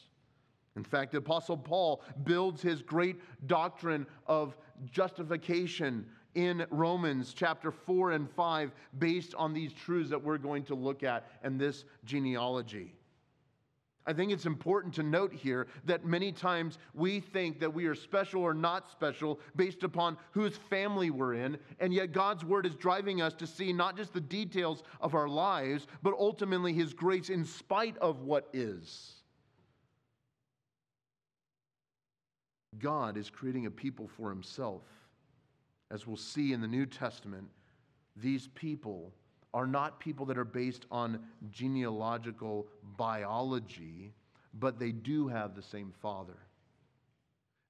[0.76, 4.56] In fact, the Apostle Paul builds his great doctrine of
[4.90, 10.74] justification in Romans chapter 4 and 5 based on these truths that we're going to
[10.74, 12.94] look at and this genealogy.
[14.06, 17.94] I think it's important to note here that many times we think that we are
[17.94, 22.74] special or not special based upon whose family we're in, and yet God's word is
[22.74, 27.28] driving us to see not just the details of our lives, but ultimately His grace
[27.28, 29.20] in spite of what is.
[32.78, 34.82] God is creating a people for himself.
[35.90, 37.48] As we'll see in the New Testament,
[38.16, 39.12] these people
[39.52, 41.20] are not people that are based on
[41.50, 44.12] genealogical biology,
[44.54, 46.36] but they do have the same Father.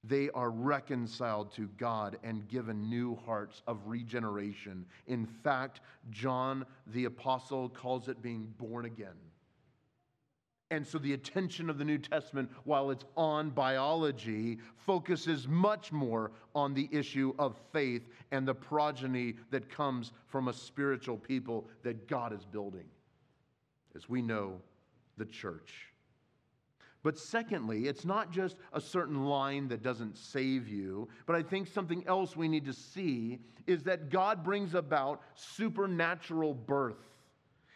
[0.03, 4.85] They are reconciled to God and given new hearts of regeneration.
[5.07, 9.17] In fact, John the Apostle calls it being born again.
[10.71, 16.31] And so the attention of the New Testament, while it's on biology, focuses much more
[16.55, 22.07] on the issue of faith and the progeny that comes from a spiritual people that
[22.07, 22.85] God is building.
[23.95, 24.61] As we know,
[25.17, 25.91] the church.
[27.03, 31.67] But secondly, it's not just a certain line that doesn't save you, but I think
[31.67, 37.10] something else we need to see is that God brings about supernatural birth.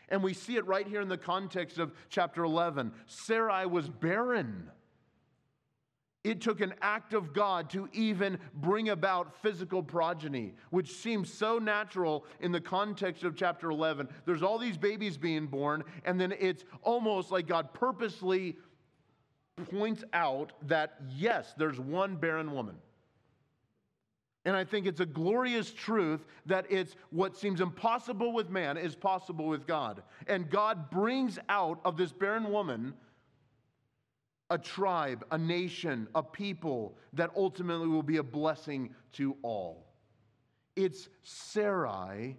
[0.09, 2.91] And we see it right here in the context of chapter 11.
[3.07, 4.69] Sarai was barren.
[6.23, 11.59] It took an act of God to even bring about physical progeny, which seems so
[11.59, 14.09] natural in the context of chapter 11.
[14.25, 18.57] There's all these babies being born, and then it's almost like God purposely
[19.69, 22.75] points out that yes, there's one barren woman.
[24.45, 28.95] And I think it's a glorious truth that it's what seems impossible with man is
[28.95, 30.03] possible with God.
[30.27, 32.93] And God brings out of this barren woman
[34.51, 39.87] a tribe, a nation, a people that ultimately will be a blessing to all.
[40.75, 42.37] It's Sarai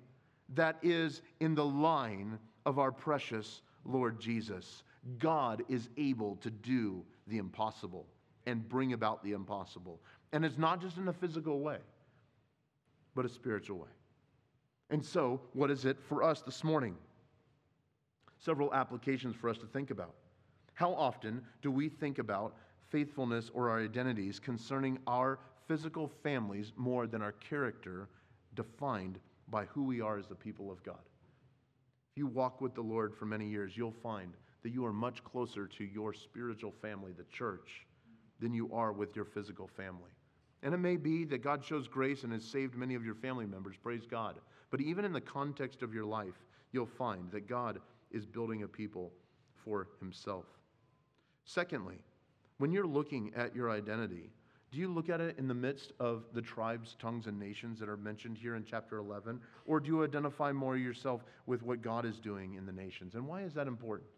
[0.54, 4.84] that is in the line of our precious Lord Jesus.
[5.18, 8.06] God is able to do the impossible
[8.46, 10.00] and bring about the impossible.
[10.32, 11.78] And it's not just in a physical way
[13.16, 13.88] but a spiritual way.
[14.90, 16.94] And so, what is it for us this morning?
[18.38, 20.14] Several applications for us to think about.
[20.74, 22.54] How often do we think about
[22.90, 28.08] faithfulness or our identities concerning our physical families more than our character
[28.54, 31.00] defined by who we are as the people of God?
[32.12, 35.24] If you walk with the Lord for many years, you'll find that you are much
[35.24, 37.86] closer to your spiritual family, the church,
[38.40, 40.10] than you are with your physical family.
[40.66, 43.46] And it may be that God shows grace and has saved many of your family
[43.46, 44.34] members, praise God.
[44.72, 47.78] But even in the context of your life, you'll find that God
[48.10, 49.12] is building a people
[49.64, 50.44] for himself.
[51.44, 51.98] Secondly,
[52.58, 54.32] when you're looking at your identity,
[54.72, 57.88] do you look at it in the midst of the tribes, tongues, and nations that
[57.88, 59.40] are mentioned here in chapter 11?
[59.66, 63.14] Or do you identify more yourself with what God is doing in the nations?
[63.14, 64.10] And why is that important?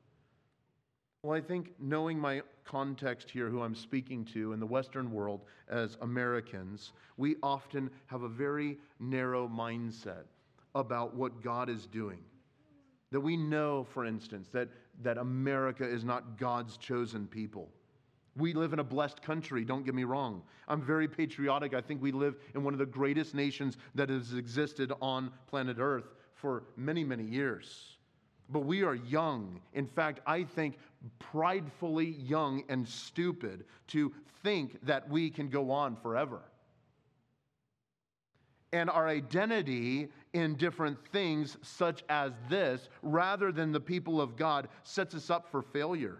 [1.25, 5.41] Well, I think knowing my context here, who I'm speaking to in the Western world
[5.69, 10.25] as Americans, we often have a very narrow mindset
[10.77, 12.21] about what God is doing.
[13.11, 14.69] That we know, for instance, that,
[15.03, 17.69] that America is not God's chosen people.
[18.37, 20.43] We live in a blessed country, don't get me wrong.
[20.69, 21.75] I'm very patriotic.
[21.75, 25.79] I think we live in one of the greatest nations that has existed on planet
[25.81, 27.98] Earth for many, many years.
[28.49, 29.61] But we are young.
[29.75, 30.79] In fact, I think
[31.19, 36.41] pridefully young and stupid to think that we can go on forever.
[38.73, 44.69] And our identity in different things, such as this, rather than the people of God,
[44.83, 46.19] sets us up for failure.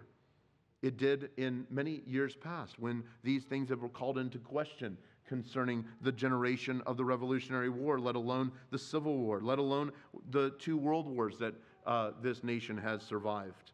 [0.81, 6.11] It did in many years past when these things were called into question concerning the
[6.11, 9.91] generation of the Revolutionary War, let alone the Civil War, let alone
[10.31, 11.53] the two world wars that
[11.89, 13.71] uh, this nation has survived.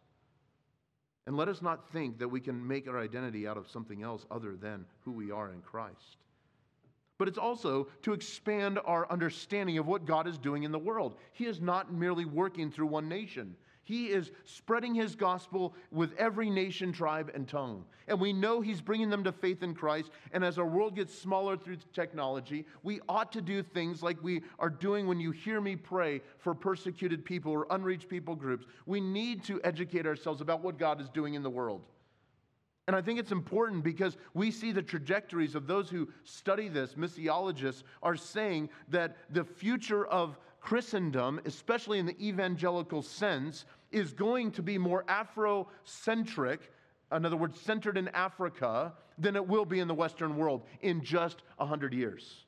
[1.28, 4.26] And let us not think that we can make our identity out of something else
[4.32, 6.18] other than who we are in Christ.
[7.18, 11.16] But it's also to expand our understanding of what God is doing in the world.
[11.34, 16.50] He is not merely working through one nation, he is spreading his gospel with every
[16.50, 17.86] nation, tribe, and tongue.
[18.08, 20.10] And we know he's bringing them to faith in Christ.
[20.32, 24.42] And as our world gets smaller through technology, we ought to do things like we
[24.58, 28.66] are doing when you hear me pray for persecuted people or unreached people groups.
[28.88, 31.84] We need to educate ourselves about what God is doing in the world.
[32.88, 36.96] And I think it's important because we see the trajectories of those who study this,
[36.96, 44.52] missiologists, are saying that the future of Christendom, especially in the evangelical sense, is going
[44.52, 46.60] to be more Afrocentric,
[47.12, 51.04] in other words, centered in Africa, than it will be in the Western world in
[51.04, 52.46] just 100 years.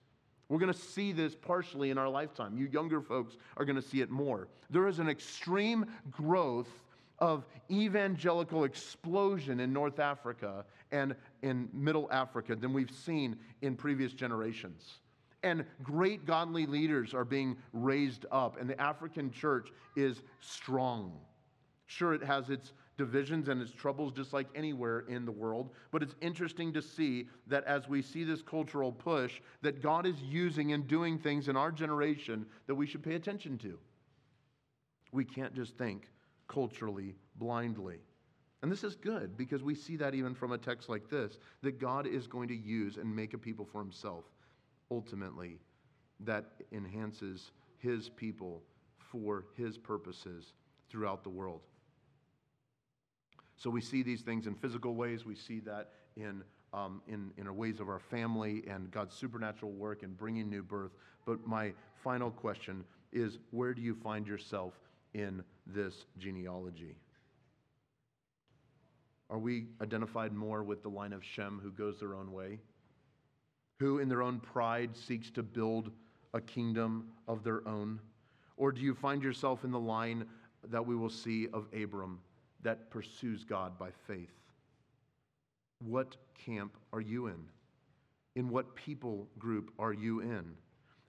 [0.49, 2.57] We're going to see this partially in our lifetime.
[2.57, 4.47] You younger folks are going to see it more.
[4.69, 6.69] There is an extreme growth
[7.19, 14.13] of evangelical explosion in North Africa and in Middle Africa than we've seen in previous
[14.13, 14.99] generations
[15.43, 21.13] and great godly leaders are being raised up, and the African church is strong.
[21.85, 25.69] Sure, it has its divisions and its troubles just like anywhere in the world.
[25.91, 30.19] But it's interesting to see that as we see this cultural push, that God is
[30.21, 33.77] using and doing things in our generation that we should pay attention to.
[35.11, 36.09] We can't just think
[36.47, 37.99] culturally blindly.
[38.63, 41.79] And this is good because we see that even from a text like this that
[41.79, 44.25] God is going to use and make a people for himself
[44.91, 45.59] ultimately
[46.21, 48.61] that enhances his people
[48.97, 50.53] for his purposes
[50.89, 51.61] throughout the world.
[53.55, 57.47] So we see these things in physical ways, we see that in, um, in, in
[57.47, 60.91] our ways of our family and God's supernatural work in bringing new birth.
[61.25, 61.73] But my
[62.03, 64.73] final question is where do you find yourself
[65.13, 66.95] in this genealogy?
[69.29, 72.59] Are we identified more with the line of Shem who goes their own way?
[73.79, 75.91] Who, in their own pride, seeks to build
[76.33, 77.99] a kingdom of their own?
[78.57, 80.25] Or do you find yourself in the line
[80.69, 82.19] that we will see of Abram
[82.63, 84.33] that pursues God by faith?
[85.79, 87.43] What camp are you in?
[88.35, 90.45] In what people group are you in?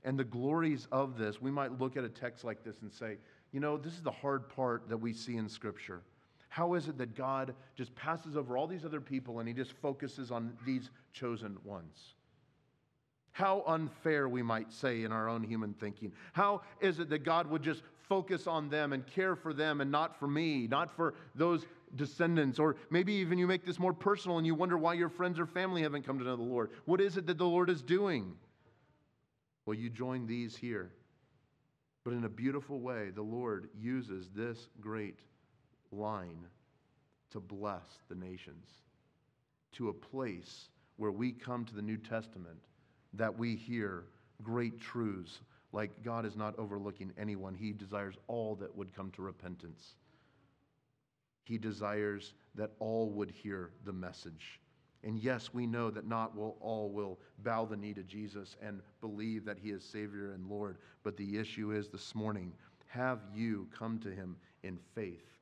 [0.05, 3.16] And the glories of this, we might look at a text like this and say,
[3.53, 6.03] you know, this is the hard part that we see in Scripture.
[6.49, 9.73] How is it that God just passes over all these other people and he just
[9.73, 12.14] focuses on these chosen ones?
[13.39, 16.11] How unfair, we might say, in our own human thinking.
[16.32, 19.93] How is it that God would just focus on them and care for them and
[19.93, 21.64] not for me, not for those
[21.95, 22.59] descendants?
[22.59, 25.47] Or maybe even you make this more personal and you wonder why your friends or
[25.47, 26.72] family haven't come to know the Lord.
[26.84, 28.34] What is it that the Lord is doing?
[29.66, 30.91] Well, you join these here.
[32.03, 35.20] But in a beautiful way, the Lord uses this great
[35.93, 36.45] line
[37.30, 38.66] to bless the nations,
[39.74, 42.59] to a place where we come to the New Testament
[43.14, 44.04] that we hear
[44.42, 45.40] great truths
[45.72, 47.54] like God is not overlooking anyone.
[47.54, 49.94] He desires all that would come to repentance.
[51.44, 54.61] He desires that all would hear the message.
[55.04, 59.44] And yes, we know that not all will bow the knee to Jesus and believe
[59.44, 60.78] that he is Savior and Lord.
[61.04, 62.52] But the issue is this morning
[62.88, 65.38] have you come to him in faith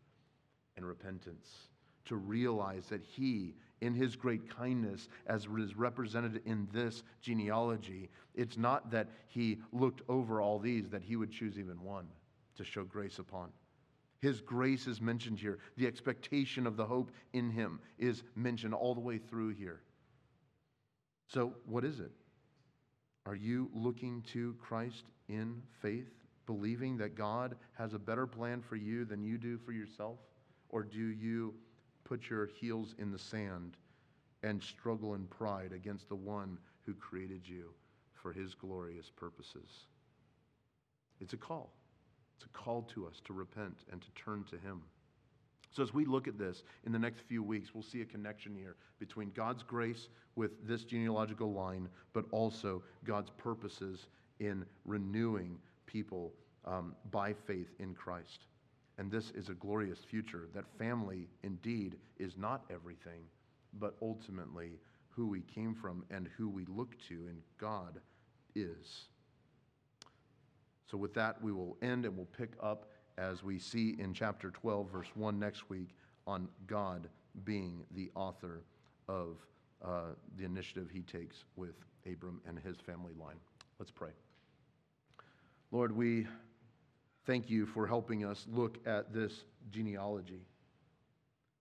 [0.77, 1.69] and repentance
[2.07, 8.57] to realize that he, in his great kindness, as is represented in this genealogy, it's
[8.57, 12.07] not that he looked over all these, that he would choose even one
[12.57, 13.51] to show grace upon.
[14.21, 15.59] His grace is mentioned here.
[15.77, 19.83] The expectation of the hope in him is mentioned all the way through here.
[21.29, 22.13] So, what is it?
[23.27, 26.09] Are you looking to Christ in faith,
[26.47, 30.19] believing that God has a better plan for you than you do for yourself?
[30.69, 31.55] Or do you
[32.09, 33.77] put your heels in the sand
[34.43, 37.71] and struggle in pride against the one who created you
[38.15, 39.87] for his glorious purposes?
[41.21, 41.73] It's a call.
[42.37, 44.83] It's a call to us to repent and to turn to Him.
[45.73, 48.55] So, as we look at this in the next few weeks, we'll see a connection
[48.55, 54.07] here between God's grace with this genealogical line, but also God's purposes
[54.39, 56.33] in renewing people
[56.65, 58.47] um, by faith in Christ.
[58.99, 63.23] And this is a glorious future that family indeed is not everything,
[63.79, 64.79] but ultimately
[65.11, 68.01] who we came from and who we look to in God
[68.55, 69.07] is.
[70.91, 74.51] So, with that, we will end and we'll pick up as we see in chapter
[74.51, 75.89] 12, verse 1 next week
[76.27, 77.09] on God
[77.45, 78.63] being the author
[79.09, 79.39] of
[79.85, 81.75] uh, the initiative he takes with
[82.11, 83.37] Abram and his family line.
[83.79, 84.11] Let's pray.
[85.71, 86.27] Lord, we
[87.27, 90.47] thank you for helping us look at this genealogy.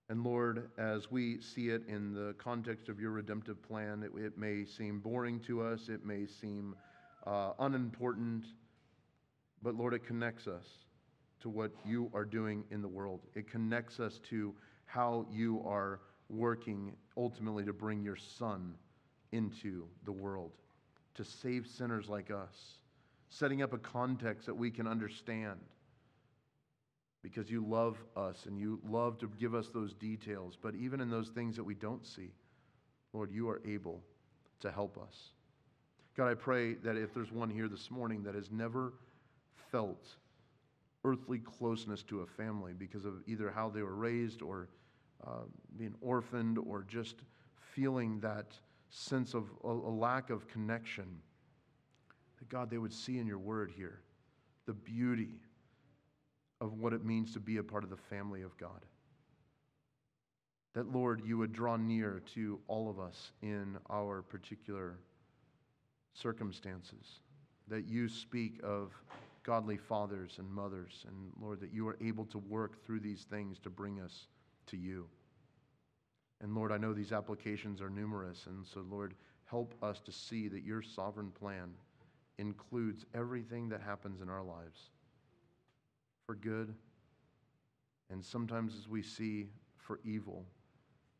[0.08, 4.38] And Lord, as we see it in the context of your redemptive plan, it, it
[4.38, 6.76] may seem boring to us, it may seem
[7.26, 8.44] uh, unimportant
[9.62, 10.66] but Lord, it connects us
[11.40, 13.20] to what you are doing in the world.
[13.34, 14.54] It connects us to
[14.84, 18.74] how you are working ultimately to bring your Son
[19.32, 20.52] into the world,
[21.14, 22.78] to save sinners like us,
[23.28, 25.60] setting up a context that we can understand.
[27.22, 30.56] Because you love us and you love to give us those details.
[30.60, 32.30] But even in those things that we don't see,
[33.12, 34.02] Lord, you are able
[34.60, 35.32] to help us.
[36.16, 38.94] God, I pray that if there's one here this morning that has never
[39.70, 40.06] felt
[41.04, 44.68] earthly closeness to a family because of either how they were raised or
[45.26, 45.44] uh,
[45.76, 47.16] being orphaned or just
[47.74, 48.58] feeling that
[48.88, 51.06] sense of a, a lack of connection.
[52.46, 54.00] That God, they would see in your word here
[54.66, 55.40] the beauty
[56.60, 58.84] of what it means to be a part of the family of God.
[60.74, 64.98] That, Lord, you would draw near to all of us in our particular
[66.14, 67.20] circumstances.
[67.68, 68.92] That you speak of
[69.42, 71.04] godly fathers and mothers.
[71.08, 74.26] And Lord, that you are able to work through these things to bring us
[74.66, 75.06] to you.
[76.40, 79.14] And Lord, I know these applications are numerous, and so, Lord,
[79.46, 81.70] help us to see that your sovereign plan
[82.38, 84.90] includes everything that happens in our lives
[86.26, 86.74] for good,
[88.10, 90.44] and sometimes as we see for evil,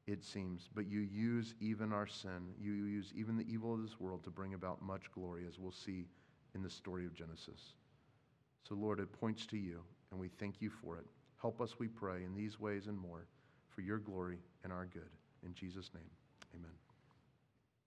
[0.07, 0.69] it seems.
[0.75, 4.31] But you use even our sin, you use even the evil of this world to
[4.31, 6.07] bring about much glory, as we'll see
[6.55, 7.75] in the story of Genesis.
[8.69, 11.07] So, Lord, it points to you, and we thank you for it.
[11.41, 13.27] Help us, we pray, in these ways and more,
[13.69, 15.11] for your glory and our good.
[15.45, 16.11] In Jesus' name,
[16.55, 16.86] amen.